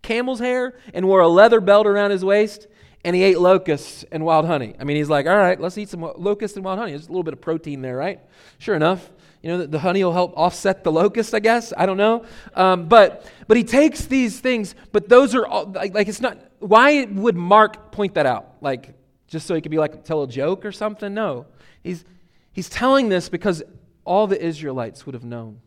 [0.00, 2.66] camel's hair, and wore a leather belt around his waist
[3.04, 4.74] and he ate locusts and wild honey.
[4.78, 6.92] I mean, he's like, all right, let's eat some locusts and wild honey.
[6.92, 8.20] There's a little bit of protein there, right?
[8.58, 9.10] Sure enough,
[9.42, 11.72] you know, the, the honey will help offset the locust, I guess.
[11.76, 12.26] I don't know.
[12.54, 16.38] Um, but, but he takes these things, but those are all, like, like, it's not,
[16.58, 18.56] why would Mark point that out?
[18.60, 18.94] Like,
[19.28, 21.14] just so he could be like, tell a joke or something?
[21.14, 21.46] No.
[21.82, 22.04] He's,
[22.52, 23.62] he's telling this because
[24.04, 25.60] all the Israelites would have known.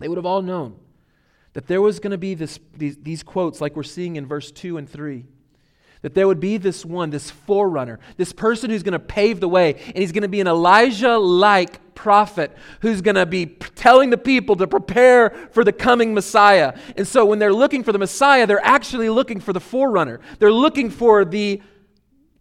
[0.00, 0.76] They would have all known
[1.52, 4.50] that there was going to be this, these, these quotes like we're seeing in verse
[4.50, 5.24] 2 and 3
[6.06, 9.48] that there would be this one, this forerunner, this person who's going to pave the
[9.48, 14.10] way, and he's going to be an Elijah like prophet who's going to be telling
[14.10, 16.78] the people to prepare for the coming Messiah.
[16.96, 20.20] And so when they're looking for the Messiah, they're actually looking for the forerunner.
[20.38, 21.60] They're looking for the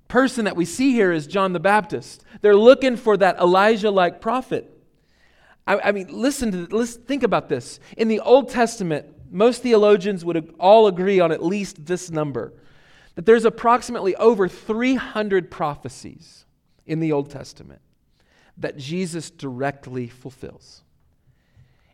[0.10, 2.23] person that we see here is John the Baptist.
[2.41, 4.71] They're looking for that Elijah like prophet.
[5.65, 7.80] I, I, mean, listen to listen, think about this.
[7.97, 12.54] In the Old Testament, most theologians would all agree on at least this number
[13.15, 16.45] that there's approximately over 300 prophecies
[16.86, 17.82] in the Old Testament
[18.58, 20.84] that Jesus directly fulfills.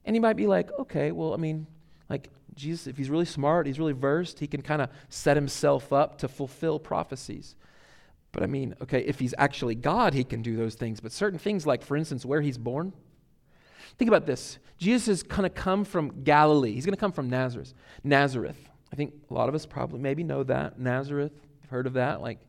[0.05, 1.67] And you might be like, okay, well, I mean,
[2.10, 5.93] like Jesus, if he's really smart, he's really versed, he can kind of set himself
[5.93, 7.55] up to fulfill prophecies.
[8.31, 10.99] But I mean, okay, if he's actually God, he can do those things.
[10.99, 12.93] But certain things, like for instance, where he's born,
[13.97, 14.57] think about this.
[14.77, 16.73] Jesus is going to come from Galilee.
[16.73, 17.73] He's going to come from Nazareth.
[18.03, 18.57] Nazareth.
[18.91, 20.80] I think a lot of us probably maybe know that.
[20.80, 21.34] Nazareth,
[21.69, 22.39] heard of that, like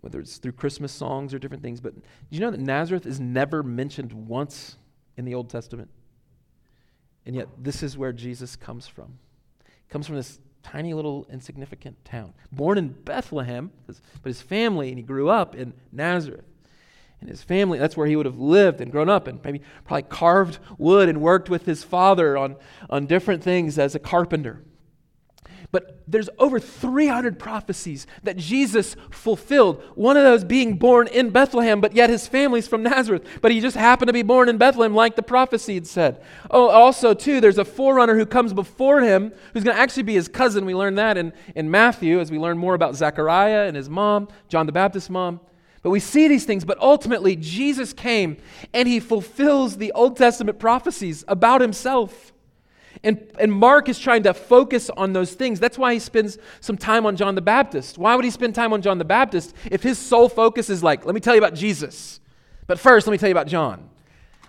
[0.00, 1.80] whether it's through Christmas songs or different things.
[1.80, 4.76] But do you know that Nazareth is never mentioned once
[5.16, 5.88] in the Old Testament?
[7.24, 9.18] And yet, this is where Jesus comes from.
[9.64, 12.34] He comes from this tiny little insignificant town.
[12.52, 16.44] Born in Bethlehem, but his family, and he grew up in Nazareth.
[17.20, 20.02] And his family, that's where he would have lived and grown up and maybe probably
[20.02, 22.56] carved wood and worked with his father on,
[22.90, 24.62] on different things as a carpenter.
[25.76, 29.82] But there's over 300 prophecies that Jesus fulfilled.
[29.94, 33.26] One of those being born in Bethlehem, but yet his family's from Nazareth.
[33.42, 36.22] But he just happened to be born in Bethlehem, like the prophecy had said.
[36.50, 40.14] Oh, also, too, there's a forerunner who comes before him, who's going to actually be
[40.14, 40.64] his cousin.
[40.64, 44.28] We learn that in, in Matthew as we learn more about Zechariah and his mom,
[44.48, 45.40] John the Baptist's mom.
[45.82, 48.38] But we see these things, but ultimately, Jesus came
[48.72, 52.32] and he fulfills the Old Testament prophecies about himself.
[53.02, 55.60] And, and Mark is trying to focus on those things.
[55.60, 57.98] That's why he spends some time on John the Baptist.
[57.98, 61.04] Why would he spend time on John the Baptist if his sole focus is like,
[61.04, 62.20] let me tell you about Jesus,
[62.66, 63.90] but first let me tell you about John?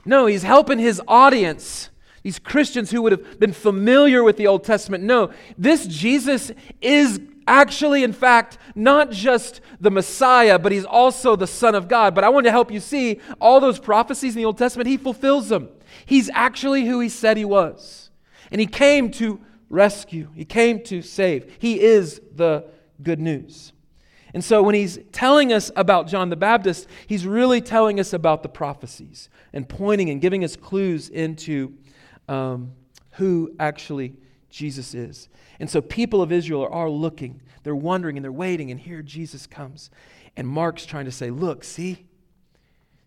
[0.05, 1.89] No, he's helping his audience,
[2.23, 5.03] these Christians who would have been familiar with the Old Testament.
[5.03, 11.47] No, this Jesus is actually, in fact, not just the Messiah, but he's also the
[11.47, 12.13] Son of God.
[12.13, 14.97] But I want to help you see all those prophecies in the Old Testament, he
[14.97, 15.69] fulfills them.
[16.05, 18.06] He's actually who he said he was.
[18.51, 21.55] And he came to rescue, he came to save.
[21.59, 22.65] He is the
[23.01, 23.73] good news.
[24.33, 28.43] And so when he's telling us about John the Baptist, he's really telling us about
[28.43, 31.73] the prophecies and pointing and giving us clues into
[32.27, 32.73] um,
[33.13, 34.15] who actually
[34.49, 35.29] Jesus is.
[35.59, 39.01] And so people of Israel are, are looking, they're wondering, and they're waiting, and here
[39.01, 39.89] Jesus comes.
[40.35, 42.05] And Mark's trying to say, Look, see?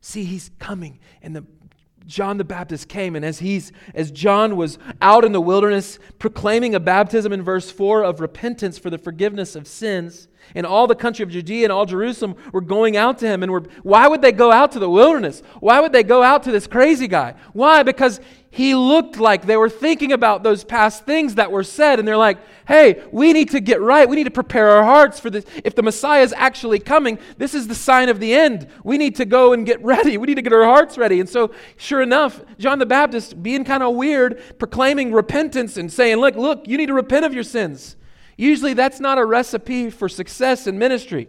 [0.00, 0.98] See, he's coming.
[1.22, 1.44] And the
[2.10, 6.74] John the Baptist came, and as he's as John was out in the wilderness proclaiming
[6.74, 10.94] a baptism in verse 4 of repentance for the forgiveness of sins, and all the
[10.94, 13.42] country of Judea and all Jerusalem were going out to him.
[13.42, 15.42] And were, why would they go out to the wilderness?
[15.60, 17.34] Why would they go out to this crazy guy?
[17.52, 17.82] Why?
[17.82, 18.20] Because
[18.52, 22.00] he looked like they were thinking about those past things that were said.
[22.00, 24.08] And they're like, hey, we need to get right.
[24.08, 25.44] We need to prepare our hearts for this.
[25.62, 28.66] If the Messiah is actually coming, this is the sign of the end.
[28.82, 30.18] We need to go and get ready.
[30.18, 31.20] We need to get our hearts ready.
[31.20, 36.16] And so, sure enough, John the Baptist, being kind of weird, proclaiming repentance and saying,
[36.16, 37.96] look, look, you need to repent of your sins.
[38.40, 41.28] Usually, that's not a recipe for success in ministry.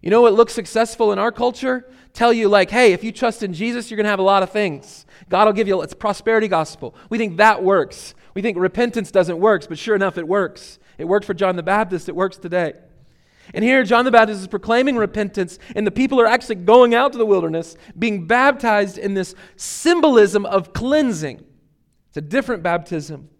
[0.00, 1.90] You know what looks successful in our culture?
[2.12, 4.44] Tell you, like, hey, if you trust in Jesus, you're going to have a lot
[4.44, 5.04] of things.
[5.28, 6.94] God will give you, it's prosperity gospel.
[7.10, 8.14] We think that works.
[8.34, 10.78] We think repentance doesn't work, but sure enough, it works.
[10.98, 12.74] It worked for John the Baptist, it works today.
[13.52, 17.10] And here, John the Baptist is proclaiming repentance, and the people are actually going out
[17.10, 21.44] to the wilderness, being baptized in this symbolism of cleansing.
[22.10, 23.30] It's a different baptism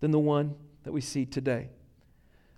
[0.00, 1.68] than the one that we see today.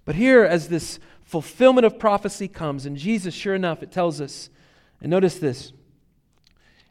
[0.05, 4.51] But here, as this fulfillment of prophecy comes, and Jesus, sure enough, it tells us,
[5.01, 5.73] and notice this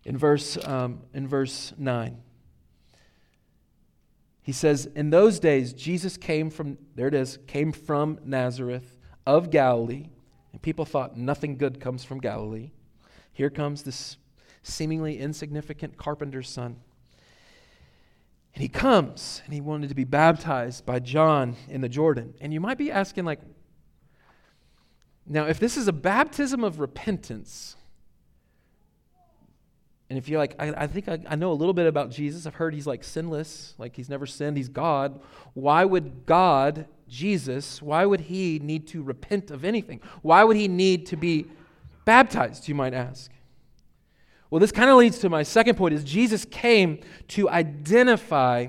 [0.04, 2.18] in verse, um, in verse 9.
[4.42, 9.50] He says, In those days, Jesus came from, there it is, came from Nazareth of
[9.50, 10.08] Galilee.
[10.52, 12.72] And people thought nothing good comes from Galilee.
[13.32, 14.18] Here comes this
[14.62, 16.78] seemingly insignificant carpenter's son.
[18.54, 22.36] And he comes and he wanted to be baptized by John in the Jordan.
[22.40, 23.40] And you might be asking, like,
[25.26, 27.78] now, if this is a baptism of repentance,
[30.10, 32.46] and if you're like, I, I think I, I, know a little bit about Jesus,
[32.46, 35.20] I've heard he's like sinless, like he's never sinned, he's God.
[35.54, 40.02] Why would God, Jesus, why would he need to repent of anything?
[40.22, 41.48] Why would he need to be
[42.06, 43.32] baptized, you might ask?
[44.54, 48.68] Well, this kind of leads to my second point is Jesus came to identify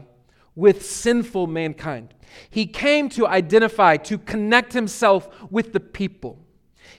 [0.54, 2.14] with sinful mankind.
[2.48, 6.38] He came to identify, to connect himself with the people.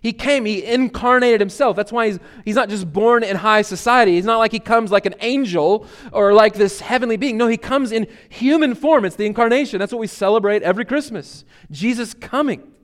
[0.01, 1.75] He came, he incarnated himself.
[1.75, 4.11] That's why he's, he's not just born in high society.
[4.17, 7.37] He's not like he comes like an angel or like this heavenly being.
[7.37, 9.03] No, he comes in human form.
[9.03, 9.79] It's the incarnation.
[9.79, 12.74] That's what we celebrate every Christmas Jesus coming.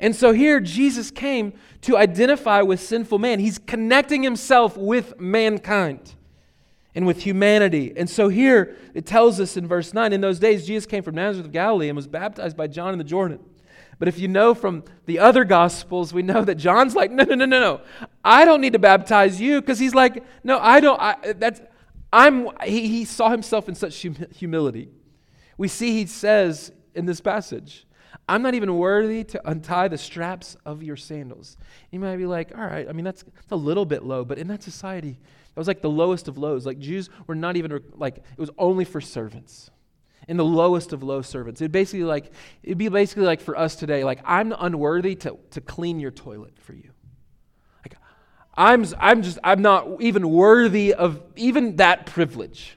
[0.00, 3.38] And so here, Jesus came to identify with sinful man.
[3.38, 6.14] He's connecting himself with mankind
[6.94, 7.92] and with humanity.
[7.94, 11.14] And so here, it tells us in verse 9 in those days, Jesus came from
[11.14, 13.40] Nazareth of Galilee and was baptized by John in the Jordan.
[13.98, 17.34] But if you know from the other gospels, we know that John's like, no, no,
[17.34, 17.80] no, no, no.
[18.24, 20.98] I don't need to baptize you because he's like, no, I don't.
[20.98, 21.60] I, that's,
[22.10, 24.88] I'm, he, he saw himself in such humility.
[25.58, 27.86] We see he says in this passage,
[28.28, 31.56] I'm not even worthy to untie the straps of your sandals.
[31.90, 34.38] You might be like, all right, I mean, that's, that's a little bit low, but
[34.38, 36.66] in that society, that was like the lowest of lows.
[36.66, 39.70] Like Jews were not even, like, it was only for servants.
[40.28, 41.60] In the lowest of low servants.
[41.60, 42.30] It'd basically like,
[42.62, 46.56] it'd be basically like for us today, like, I'm unworthy to, to clean your toilet
[46.58, 46.90] for you.
[47.84, 47.96] Like,
[48.54, 52.76] I'm, I'm just, I'm not even worthy of even that privilege.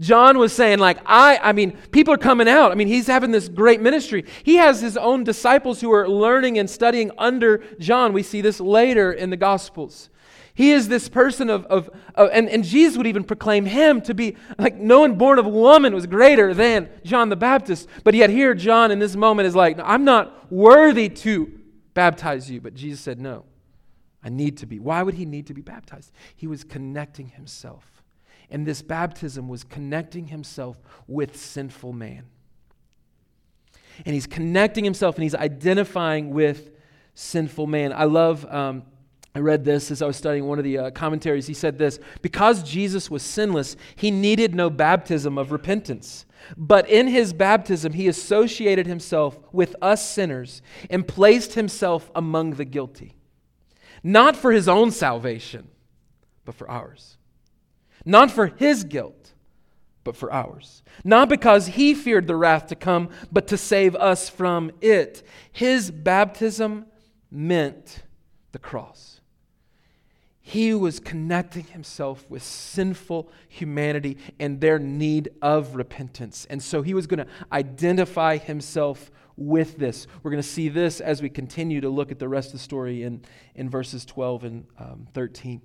[0.00, 2.70] John was saying, like, I, I mean, people are coming out.
[2.70, 4.24] I mean, he's having this great ministry.
[4.44, 8.12] He has his own disciples who are learning and studying under John.
[8.12, 10.08] We see this later in the Gospels.
[10.54, 14.14] He is this person of, of, of and, and Jesus would even proclaim him to
[14.14, 17.88] be like no one born of woman was greater than John the Baptist.
[18.02, 21.52] But yet, here, John in this moment is like, I'm not worthy to
[21.94, 22.60] baptize you.
[22.60, 23.44] But Jesus said, No,
[24.22, 24.78] I need to be.
[24.80, 26.12] Why would he need to be baptized?
[26.34, 27.97] He was connecting himself
[28.50, 32.24] and this baptism was connecting himself with sinful man.
[34.06, 36.70] And he's connecting himself and he's identifying with
[37.14, 37.92] sinful man.
[37.92, 38.84] I love, um,
[39.34, 41.46] I read this as I was studying one of the uh, commentaries.
[41.46, 46.24] He said this Because Jesus was sinless, he needed no baptism of repentance.
[46.56, 52.64] But in his baptism, he associated himself with us sinners and placed himself among the
[52.64, 53.14] guilty.
[54.04, 55.68] Not for his own salvation,
[56.44, 57.17] but for ours
[58.04, 59.32] not for his guilt,
[60.04, 60.82] but for ours.
[61.04, 65.22] Not because he feared the wrath to come, but to save us from it.
[65.52, 66.86] His baptism
[67.30, 68.02] meant
[68.52, 69.20] the cross.
[70.40, 76.46] He was connecting himself with sinful humanity and their need of repentance.
[76.48, 80.06] And so he was going to identify himself with this.
[80.22, 82.58] We're going to see this as we continue to look at the rest of the
[82.60, 83.20] story in,
[83.54, 85.60] in verses 12 and um, 13.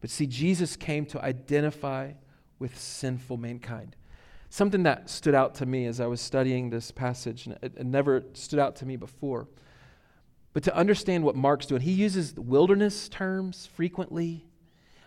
[0.00, 2.12] But see, Jesus came to identify
[2.58, 3.96] with sinful mankind.
[4.48, 7.86] Something that stood out to me as I was studying this passage, and it, it
[7.86, 9.48] never stood out to me before.
[10.52, 14.46] But to understand what Mark's doing, he uses wilderness terms frequently.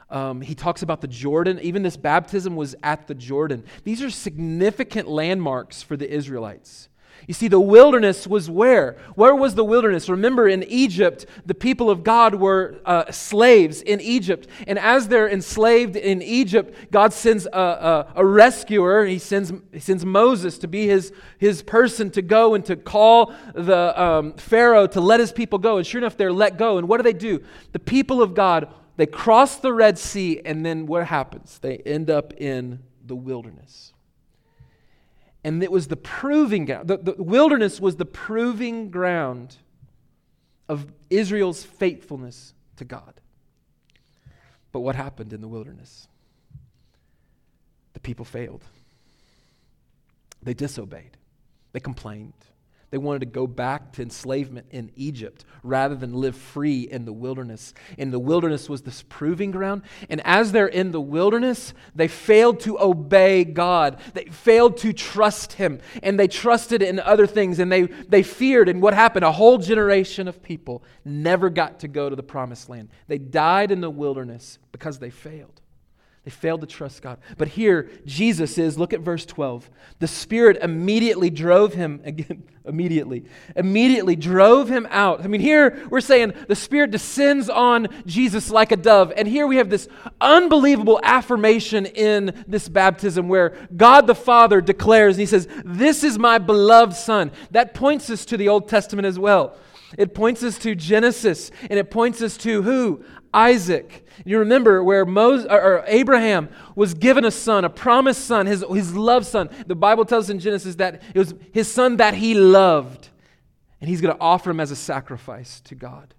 [0.10, 1.60] Um, he talks about the Jordan.
[1.62, 3.64] Even this baptism was at the Jordan.
[3.84, 6.90] These are significant landmarks for the Israelites.
[7.28, 8.98] You see, the wilderness was where?
[9.16, 10.10] Where was the wilderness?
[10.10, 14.48] Remember, in Egypt, the people of God were uh, slaves in Egypt.
[14.68, 19.06] And as they're enslaved in Egypt, God sends a, a, a, rescuer.
[19.06, 23.34] He sends, he sends Moses to be his, his person to go and to call
[23.54, 25.78] the um, Pharaoh to let his people go.
[25.78, 26.78] And sure enough, they're let go.
[26.78, 27.44] And what do they do?
[27.74, 31.60] The people of God, they cross the Red Sea, and then what happens?
[31.60, 33.94] They end up in the wilderness.
[35.44, 36.88] And it was the proving ground.
[36.88, 39.56] The, the wilderness was the proving ground
[40.68, 43.22] of Israel's faithfulness to God.
[44.72, 46.08] But what happened in the wilderness?
[47.94, 48.64] The people failed.
[50.44, 51.18] They disobeyed.
[51.72, 52.34] They complained.
[52.92, 57.14] They wanted to go back to enslavement in Egypt rather than live free in the
[57.14, 57.74] wilderness.
[57.98, 59.84] In the wilderness was this proving ground.
[60.10, 64.00] And as they're in the wilderness, they failed to obey God.
[64.14, 65.80] They failed to trust Him.
[66.02, 67.60] And they trusted in other things.
[67.60, 68.70] And they, they feared.
[68.70, 69.26] And what happened?
[69.26, 72.90] A whole generation of people never got to go to the promised land.
[73.08, 75.62] They died in the wilderness because they failed.
[76.26, 77.18] They failed to trust God.
[77.38, 79.70] But here, Jesus is, look at verse 12.
[80.00, 85.24] The Spirit immediately drove him, again, immediately, immediately drove him out.
[85.24, 89.14] I mean, here we're saying the Spirit descends on Jesus like a dove.
[89.16, 89.88] And here we have this
[90.20, 96.20] unbelievable affirmation in this baptism where God the Father declares, and he says, This is
[96.20, 97.32] my beloved Son.
[97.52, 99.56] That points us to the Old Testament as well.
[99.98, 103.04] It points us to Genesis, and it points us to who?
[103.34, 104.06] Isaac.
[104.26, 108.96] You remember where Moses, or Abraham was given a son, a promised son, his, his
[108.96, 109.50] loved son.
[109.68, 113.10] The Bible tells us in Genesis that it was his son that he loved.
[113.82, 116.14] And he's going to offer him as a sacrifice to God.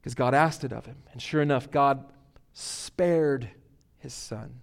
[0.00, 0.96] Because God asked it of him.
[1.12, 2.04] And sure enough, God
[2.52, 3.48] spared
[3.98, 4.60] his son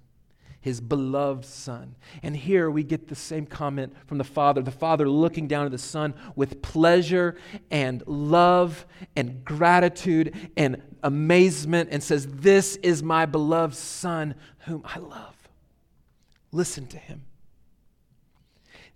[0.65, 1.95] his beloved son.
[2.23, 4.63] And here we get the same comment from the Father.
[4.63, 7.35] The Father looking down at the Son with pleasure
[7.69, 14.97] and love and gratitude and amazement and says, This is my beloved Son whom I
[14.97, 15.35] love.
[16.51, 17.21] Listen to him.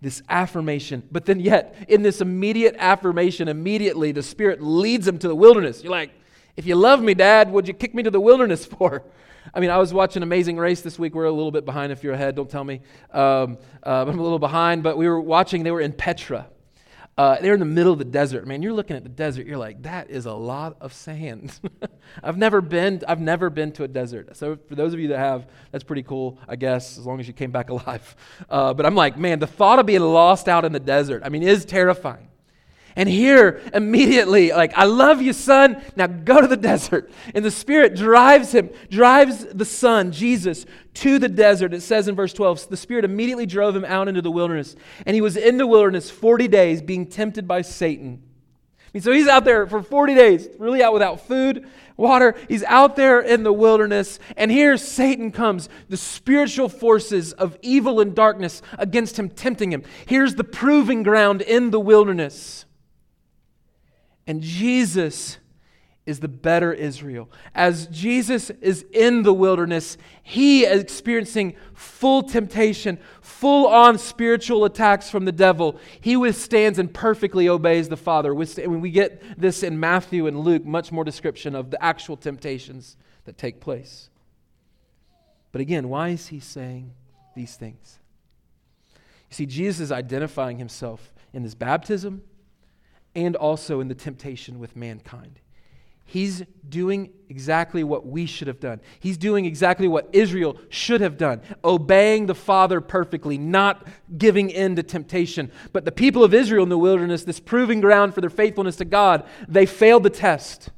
[0.02, 5.28] This affirmation, but then yet, in this immediate affirmation, immediately the Spirit leads him to
[5.28, 5.84] the wilderness.
[5.84, 6.14] You're like,
[6.60, 9.02] if you love me, Dad, what'd you kick me to the wilderness for?
[9.54, 11.16] I mean, I was watching Amazing Race this week.
[11.16, 12.82] We're a little bit behind if you're ahead, don't tell me.
[13.14, 16.48] Um, uh, I'm a little behind, but we were watching, they were in Petra.
[17.18, 18.46] Uh, they're in the middle of the desert.
[18.46, 21.58] Man, you're looking at the desert, you're like, that is a lot of sand.
[22.24, 24.36] I've never been, I've never been to a desert.
[24.36, 27.28] So for those of you that have, that's pretty cool, I guess, as long as
[27.28, 28.18] you came back alive.
[28.50, 31.30] Uh, but I'm like, man, the thought of being lost out in the desert, I
[31.30, 32.29] mean, is terrifying.
[32.96, 35.82] And here, immediately, like, I love you, son.
[35.96, 37.12] Now go to the desert.
[37.34, 41.74] And the Spirit drives him, drives the Son, Jesus, to the desert.
[41.74, 44.76] It says in verse 12 the Spirit immediately drove him out into the wilderness.
[45.06, 48.24] And he was in the wilderness 40 days, being tempted by Satan.
[48.90, 52.36] I mean, so he's out there for 40 days, really out without food, water.
[52.48, 54.18] He's out there in the wilderness.
[54.36, 59.84] And here Satan comes, the spiritual forces of evil and darkness against him, tempting him.
[60.08, 62.66] Here's the proving ground in the wilderness.
[64.30, 65.40] And Jesus
[66.06, 67.32] is the better Israel.
[67.56, 75.10] As Jesus is in the wilderness, he is experiencing full temptation, full on spiritual attacks
[75.10, 75.80] from the devil.
[76.00, 78.36] He withstands and perfectly obeys the Father.
[78.36, 83.36] We get this in Matthew and Luke, much more description of the actual temptations that
[83.36, 84.12] take place.
[85.52, 86.92] But again, why is he saying
[87.36, 87.98] these things?
[88.94, 92.22] You see, Jesus is identifying himself in his baptism
[93.16, 95.40] and also in the temptation with mankind.
[96.06, 98.82] He's doing exactly what we should have done.
[99.00, 104.76] He's doing exactly what Israel should have done, obeying the Father perfectly, not giving in
[104.76, 105.52] to temptation.
[105.72, 108.86] But the people of Israel in the wilderness, this proving ground for their faithfulness to
[108.86, 110.72] God, they failed the test.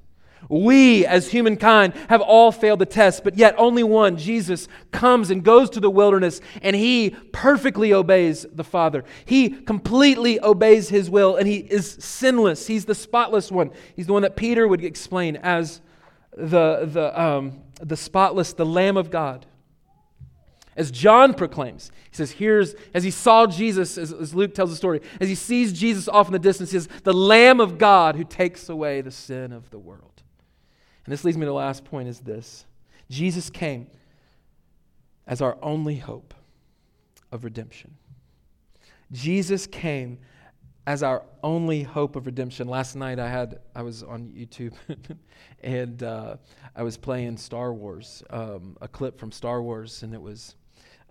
[0.49, 5.43] We, as humankind, have all failed the test, but yet only one, Jesus, comes and
[5.43, 9.05] goes to the wilderness and he perfectly obeys the Father.
[9.25, 12.67] He completely obeys his will and he is sinless.
[12.67, 13.71] He's the spotless one.
[13.95, 15.81] He's the one that Peter would explain as
[16.35, 19.45] the, the, um, the spotless, the Lamb of God.
[20.75, 24.75] As John proclaims, he says, Here's, as he saw Jesus, as, as, Luke tells the
[24.75, 28.15] story, as he sees Jesus off in the distance, he says, The Lamb of God
[28.15, 30.10] who takes away the sin of the world.
[31.05, 32.65] And this leads me to the last point is this
[33.09, 33.87] Jesus came
[35.27, 36.33] as our only hope
[37.31, 37.95] of redemption.
[39.11, 40.19] Jesus came
[40.87, 42.67] as our only hope of redemption.
[42.67, 44.73] Last night I had I was on YouTube
[45.63, 46.37] and uh,
[46.75, 50.55] I was playing Star Wars, um, a clip from Star Wars, and it was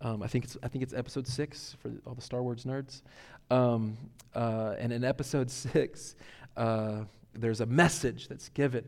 [0.03, 3.03] um, I think it's I think it's episode six for all the Star Wars nerds.
[3.51, 3.97] Um,
[4.35, 6.17] uh, and in episode six,
[6.57, 7.03] uh,
[7.35, 8.85] there's a message that's given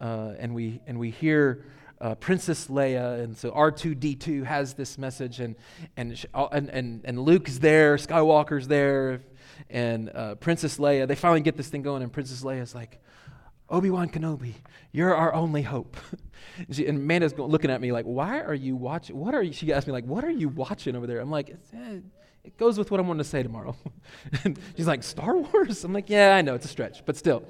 [0.00, 1.64] uh, and we and we hear
[2.00, 5.56] uh, Princess Leia, and so R2D2 has this message, and
[5.96, 9.20] and and and, and Luke's there, Skywalker's there,
[9.70, 11.06] and uh, Princess Leia.
[11.06, 13.00] They finally get this thing going, and Princess Leia's like,
[13.70, 14.54] Obi Wan Kenobi,
[14.92, 15.96] you're our only hope.
[16.70, 19.16] she, and Amanda's looking at me like, why are you watching?
[19.16, 19.52] What are you?
[19.52, 21.20] She asked me like, what are you watching over there?
[21.20, 21.98] I'm like, eh,
[22.44, 23.74] it goes with what I'm going to say tomorrow.
[24.44, 25.82] and she's like, Star Wars?
[25.82, 27.42] I'm like, yeah, I know, it's a stretch, but still.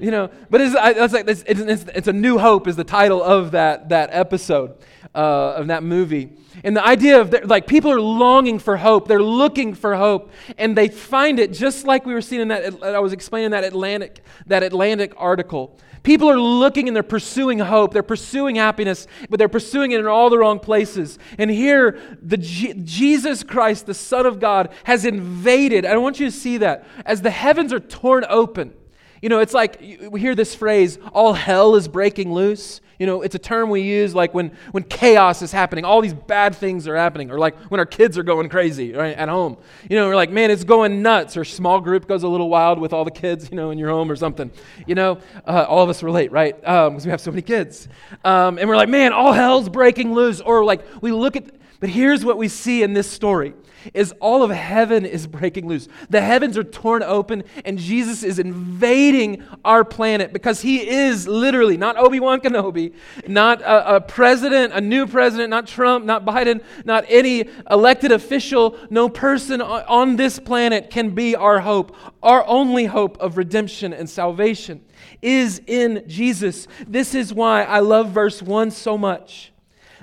[0.00, 2.84] You know, but it's, I, it's like, it's, it's, it's, A New Hope is the
[2.84, 4.74] title of that, that episode,
[5.14, 6.32] uh, of that movie.
[6.64, 9.06] And the idea of, like, people are longing for hope.
[9.06, 10.32] They're looking for hope.
[10.58, 13.62] And they find it just like we were seeing in that, I was explaining that
[13.62, 15.78] Atlantic, that Atlantic article.
[16.02, 17.92] People are looking and they're pursuing hope.
[17.92, 21.18] They're pursuing happiness, but they're pursuing it in all the wrong places.
[21.38, 25.86] And here, the G- Jesus Christ, the Son of God, has invaded.
[25.86, 26.84] I want you to see that.
[27.06, 28.74] As the heavens are torn open,
[29.20, 29.80] you know, it's like
[30.10, 32.80] we hear this phrase, all hell is breaking loose.
[33.02, 36.14] You know, it's a term we use like when, when chaos is happening, all these
[36.14, 39.56] bad things are happening, or like when our kids are going crazy right, at home.
[39.90, 42.78] You know, we're like, man, it's going nuts, or small group goes a little wild
[42.78, 44.52] with all the kids, you know, in your home or something.
[44.86, 46.54] You know, uh, all of us relate, right?
[46.54, 47.88] Because um, we have so many kids.
[48.24, 50.40] Um, and we're like, man, all hell's breaking loose.
[50.40, 51.46] Or like, we look at,
[51.82, 53.54] but here's what we see in this story
[53.92, 55.88] is all of heaven is breaking loose.
[56.10, 61.76] The heavens are torn open, and Jesus is invading our planet because he is literally
[61.76, 62.94] not Obi Wan Kenobi,
[63.26, 68.78] not a, a, president, a new president, not Trump, not Biden, not any elected official.
[68.88, 71.96] No person on this planet can be our hope.
[72.22, 74.84] Our only hope of redemption and salvation
[75.20, 76.68] is in Jesus.
[76.86, 79.52] This is why I love verse 1 so much.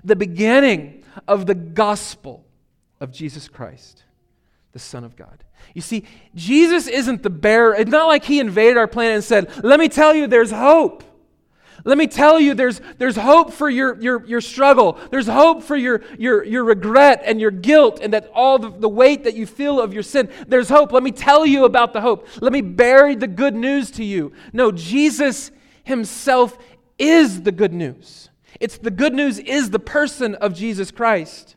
[0.04, 2.46] The beginning of the gospel
[3.00, 4.04] of Jesus Christ,
[4.72, 5.44] the Son of God.
[5.74, 6.06] You see,
[6.36, 7.76] Jesus isn't the bearer.
[7.76, 11.04] It's not like he invaded our planet and said, Let me tell you, there's hope.
[11.86, 14.98] Let me tell you, there's, there's hope for your, your, your struggle.
[15.12, 18.90] There's hope for your, your, your regret and your guilt and that all the, the
[18.90, 20.30] weight that you feel of your sin.
[20.48, 20.92] There's hope.
[20.92, 22.28] Let me tell you about the hope.
[22.42, 24.34] Let me bury the good news to you.
[24.52, 25.52] No, Jesus
[25.84, 26.58] himself
[26.98, 28.29] is the good news.
[28.60, 31.56] It's the good news is the person of Jesus Christ.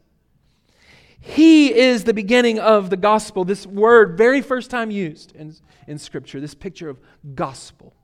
[1.21, 3.45] He is the beginning of the gospel.
[3.45, 5.55] This word, very first time used in,
[5.87, 6.99] in Scripture, this picture of
[7.35, 7.95] gospel.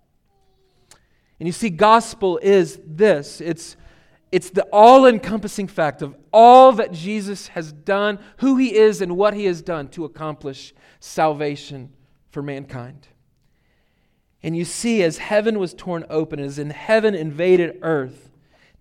[1.41, 3.77] And you see, gospel is this it's,
[4.31, 9.17] it's the all encompassing fact of all that Jesus has done, who he is, and
[9.17, 11.93] what he has done to accomplish salvation
[12.31, 13.09] for mankind.
[14.45, 18.28] And you see, as heaven was torn open, as in heaven invaded earth,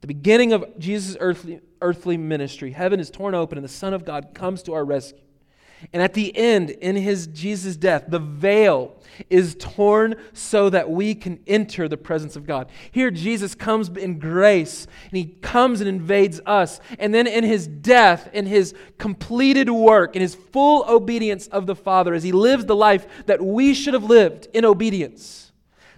[0.02, 4.06] the beginning of Jesus' earthly, earthly ministry, heaven is torn open and the Son of
[4.06, 5.22] God comes to our rescue.
[5.94, 8.96] And at the end, in his Jesus' death, the veil
[9.30, 12.70] is torn so that we can enter the presence of God.
[12.92, 16.80] Here, Jesus comes in grace and he comes and invades us.
[16.98, 21.76] And then in his death, in his completed work, in his full obedience of the
[21.76, 25.47] Father, as he lives the life that we should have lived in obedience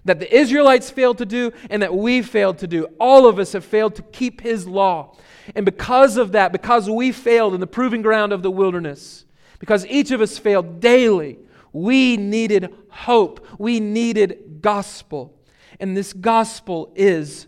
[0.06, 2.86] that the Israelites failed to do and that we failed to do.
[3.00, 5.16] All of us have failed to keep his law.
[5.56, 9.26] And because of that, because we failed in the proving ground of the wilderness,
[9.60, 11.40] because each of us failed daily,
[11.74, 13.46] we needed hope.
[13.58, 15.38] We needed gospel.
[15.80, 17.48] And this gospel is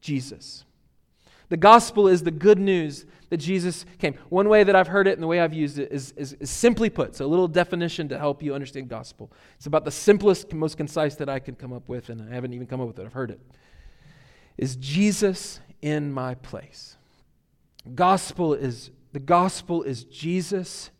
[0.00, 0.64] Jesus.
[1.48, 4.14] The gospel is the good news that Jesus came.
[4.28, 6.48] One way that I've heard it and the way I've used it is, is, is,
[6.48, 9.32] simply put, so a little definition to help you understand gospel.
[9.56, 12.52] It's about the simplest, most concise that I can come up with, and I haven't
[12.52, 13.40] even come up with it, I've heard it.
[14.56, 16.96] Is Jesus in my place?
[17.92, 20.92] Gospel is the gospel is Jesus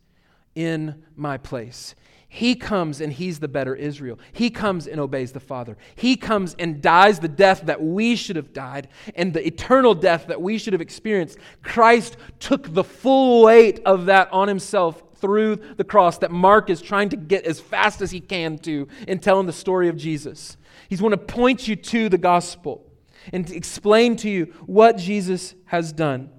[0.55, 1.95] in my place.
[2.35, 4.19] He comes and he's the better Israel.
[4.33, 5.77] He comes and obeys the Father.
[5.95, 10.27] He comes and dies the death that we should have died and the eternal death
[10.27, 11.37] that we should have experienced.
[11.63, 16.81] Christ took the full weight of that on himself through the cross that Mark is
[16.81, 20.57] trying to get as fast as he can to in telling the story of Jesus.
[20.89, 22.85] He's going to point you to the gospel
[23.31, 26.31] and to explain to you what Jesus has done.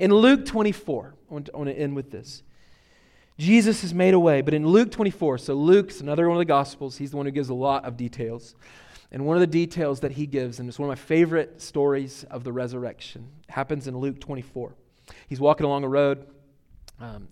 [0.00, 2.42] In Luke 24, I want to, I want to end with this.
[3.38, 6.46] Jesus has made a way, but in Luke 24, so Luke's another one of the
[6.46, 8.54] Gospels, he's the one who gives a lot of details.
[9.12, 12.24] And one of the details that he gives, and it's one of my favorite stories
[12.30, 14.74] of the resurrection, happens in Luke 24.
[15.28, 16.26] He's walking along a road,
[16.98, 17.28] um,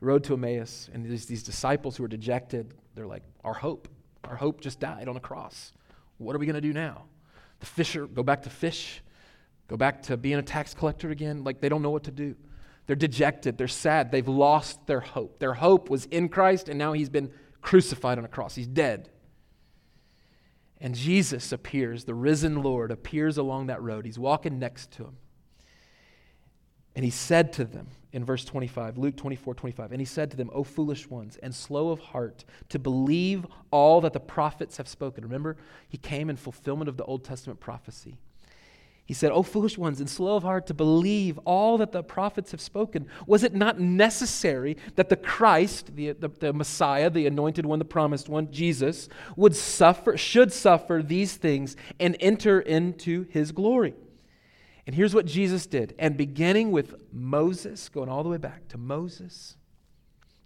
[0.00, 2.74] the road to Emmaus, and there's these disciples who are dejected.
[2.94, 3.88] They're like, Our hope,
[4.24, 5.72] our hope just died on a cross.
[6.18, 7.04] What are we going to do now?
[7.60, 9.02] The fisher go back to fish,
[9.68, 11.44] go back to being a tax collector again.
[11.44, 12.34] Like they don't know what to do.
[12.86, 15.38] They're dejected, they're sad, they've lost their hope.
[15.38, 17.30] Their hope was in Christ, and now he's been
[17.62, 18.54] crucified on a cross.
[18.54, 19.08] He's dead.
[20.80, 24.04] And Jesus appears, the risen Lord appears along that road.
[24.04, 25.16] He's walking next to him.
[26.94, 30.36] And he said to them in verse 25, Luke 24, 25, and he said to
[30.36, 34.86] them, O foolish ones, and slow of heart to believe all that the prophets have
[34.86, 35.24] spoken.
[35.24, 35.56] Remember,
[35.88, 38.18] he came in fulfillment of the Old Testament prophecy.
[39.06, 42.52] He said, O foolish ones, and slow of heart to believe all that the prophets
[42.52, 43.06] have spoken.
[43.26, 47.84] Was it not necessary that the Christ, the, the, the, Messiah, the anointed one, the
[47.84, 53.94] promised one, Jesus, would suffer, should suffer these things and enter into his glory?
[54.86, 55.94] And here's what Jesus did.
[55.98, 59.56] And beginning with Moses, going all the way back to Moses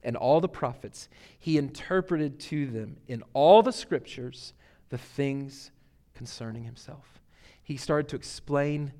[0.03, 4.53] and all the prophets, he interpreted to them in all the scriptures
[4.89, 5.71] the things
[6.15, 7.21] concerning himself.
[7.69, 8.93] He started to explain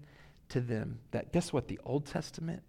[0.51, 1.69] to them that guess what?
[1.69, 2.63] The Old Testament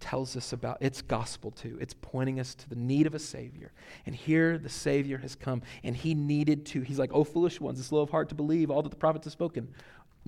[0.00, 1.76] tells us about its gospel too.
[1.78, 3.70] It's pointing us to the need of a Savior.
[4.06, 6.80] And here the Savior has come, and he needed to.
[6.80, 9.26] He's like, Oh, foolish ones, it's slow of heart to believe all that the prophets
[9.26, 9.68] have spoken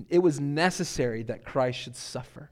[0.09, 2.49] it was necessary that Christ should suffer.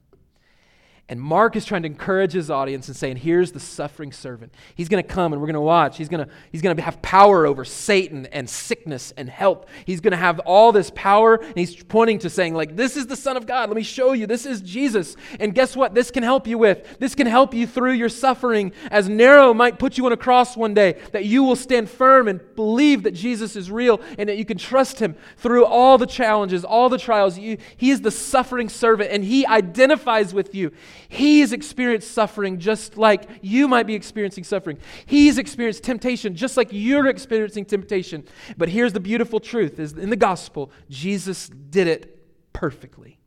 [1.11, 4.53] And Mark is trying to encourage his audience and saying, here's the suffering servant.
[4.75, 5.97] He's going to come and we're going to watch.
[5.97, 9.65] He's going to, he's going to have power over Satan and sickness and health.
[9.83, 11.35] He's going to have all this power.
[11.35, 13.67] And he's pointing to saying, like, this is the Son of God.
[13.67, 14.25] Let me show you.
[14.25, 15.17] This is Jesus.
[15.37, 15.93] And guess what?
[15.93, 16.97] This can help you with.
[16.99, 18.71] This can help you through your suffering.
[18.89, 22.29] As Nero might put you on a cross one day, that you will stand firm
[22.29, 26.07] and believe that Jesus is real and that you can trust him through all the
[26.07, 27.37] challenges, all the trials.
[27.37, 30.71] You, he is the suffering servant and he identifies with you.
[31.09, 34.77] He's experienced suffering just like you might be experiencing suffering.
[35.05, 38.25] He's experienced temptation just like you're experiencing temptation.
[38.57, 42.17] But here's the beautiful truth is in the gospel, Jesus did it
[42.53, 43.19] perfectly.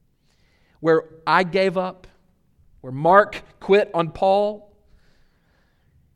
[0.81, 2.07] Where I gave up,
[2.81, 4.77] where Mark quit on Paul,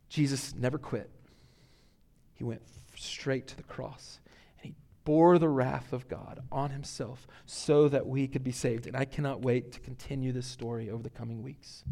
[0.09, 1.11] Jesus never quit.
[2.35, 2.63] He went
[2.97, 4.21] straight to the cross
[5.09, 8.87] bore the wrath of God on himself so that we could be saved.
[8.87, 11.83] And I cannot wait to continue this story over the coming weeks.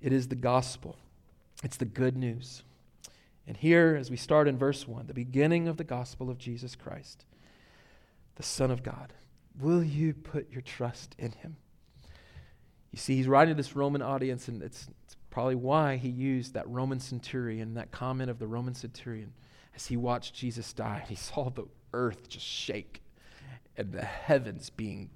[0.00, 0.96] It is the gospel,
[1.62, 2.64] it's the good news.
[3.46, 6.74] And here, as we start in verse 1, the beginning of the gospel of Jesus
[6.74, 7.24] Christ,
[8.34, 9.12] the Son of God,
[9.60, 11.54] will you put your trust in him?
[12.90, 16.54] You see, he's writing to this Roman audience, and it's, it's probably why he used
[16.54, 19.32] that Roman centurion, that comment of the Roman centurion,
[19.74, 21.04] as he watched Jesus die.
[21.08, 23.02] He saw the earth just shake
[23.76, 25.10] and the heavens being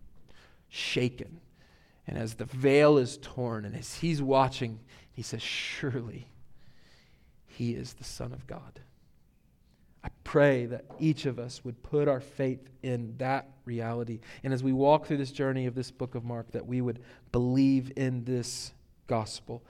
[0.68, 1.40] shaken.
[2.06, 4.80] And as the veil is torn, and as he's watching,
[5.12, 6.28] he says, Surely
[7.46, 8.80] he is the Son of God.
[10.04, 14.20] I pray that each of us would put our faith in that reality.
[14.44, 17.00] And as we walk through this journey of this book of Mark, that we would
[17.32, 18.72] believe in this
[19.08, 19.64] gospel.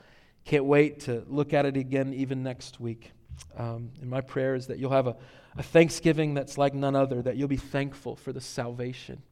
[0.44, 3.12] Can't wait to look at it again even next week.
[3.56, 5.16] Um, and my prayer is that you'll have a,
[5.56, 9.22] a thanksgiving that's like none other, that you'll be thankful for the salvation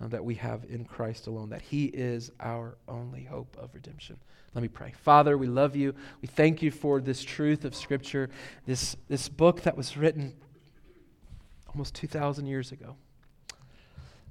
[0.00, 4.16] uh, that we have in Christ alone, that He is our only hope of redemption.
[4.54, 4.92] Let me pray.
[5.02, 5.94] Father, we love you.
[6.20, 8.28] We thank you for this truth of Scripture,
[8.66, 10.34] this, this book that was written
[11.68, 12.96] almost 2,000 years ago.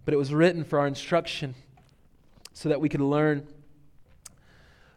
[0.06, 1.56] But it was written for our instruction
[2.54, 3.48] so that we could learn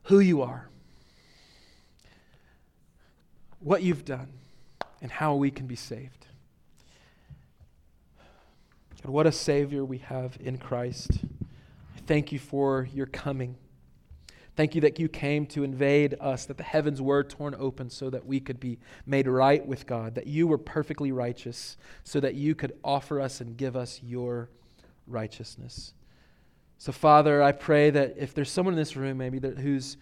[0.04, 0.68] who you are
[3.64, 4.28] what you've done
[5.00, 6.26] and how we can be saved.
[9.02, 11.10] God, what a Savior we have in Christ.
[11.96, 13.56] I thank you for your coming.
[14.54, 18.10] Thank you that you came to invade us, that the heavens were torn open so
[18.10, 22.34] that we could be made right with God, that you were perfectly righteous so that
[22.34, 24.50] you could offer us and give us your
[25.06, 25.94] righteousness.
[26.76, 29.96] So, Father, I pray that if there's someone in this room maybe that, who's,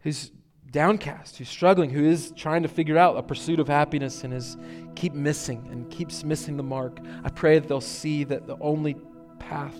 [0.00, 0.30] who's
[0.70, 4.56] downcast, who's struggling, who is trying to figure out a pursuit of happiness and is
[4.94, 6.98] keep missing and keeps missing the mark.
[7.24, 8.96] I pray that they'll see that the only
[9.38, 9.76] path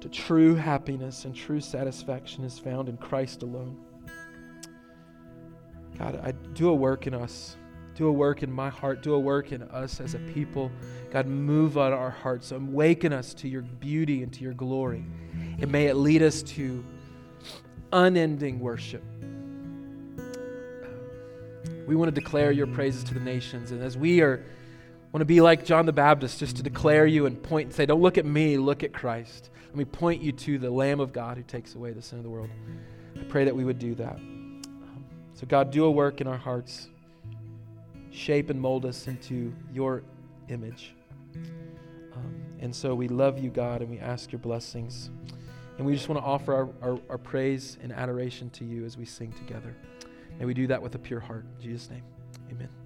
[0.00, 3.76] to true happiness and true satisfaction is found in Christ alone.
[5.98, 7.56] God, I do a work in us.
[7.94, 9.02] Do a work in my heart.
[9.02, 10.70] Do a work in us as a people.
[11.10, 12.52] God, move on our hearts.
[12.52, 15.04] Awaken us to your beauty and to your glory.
[15.58, 16.84] And may it lead us to
[17.92, 19.02] unending worship.
[21.86, 23.70] We want to declare your praises to the nations.
[23.70, 24.44] And as we are
[25.12, 27.86] want to be like John the Baptist, just to declare you and point and say,
[27.86, 29.48] Don't look at me, look at Christ.
[29.66, 32.24] Let me point you to the Lamb of God who takes away the sin of
[32.24, 32.50] the world.
[33.18, 34.18] I pray that we would do that.
[35.32, 36.88] So, God, do a work in our hearts.
[38.10, 40.02] Shape and mold us into your
[40.48, 40.94] image.
[42.14, 45.10] Um, and so we love you, God, and we ask your blessings.
[45.78, 48.96] And we just want to offer our, our, our praise and adoration to you as
[48.96, 49.74] we sing together.
[50.38, 51.44] May we do that with a pure heart.
[51.56, 52.02] In Jesus' name,
[52.50, 52.85] amen.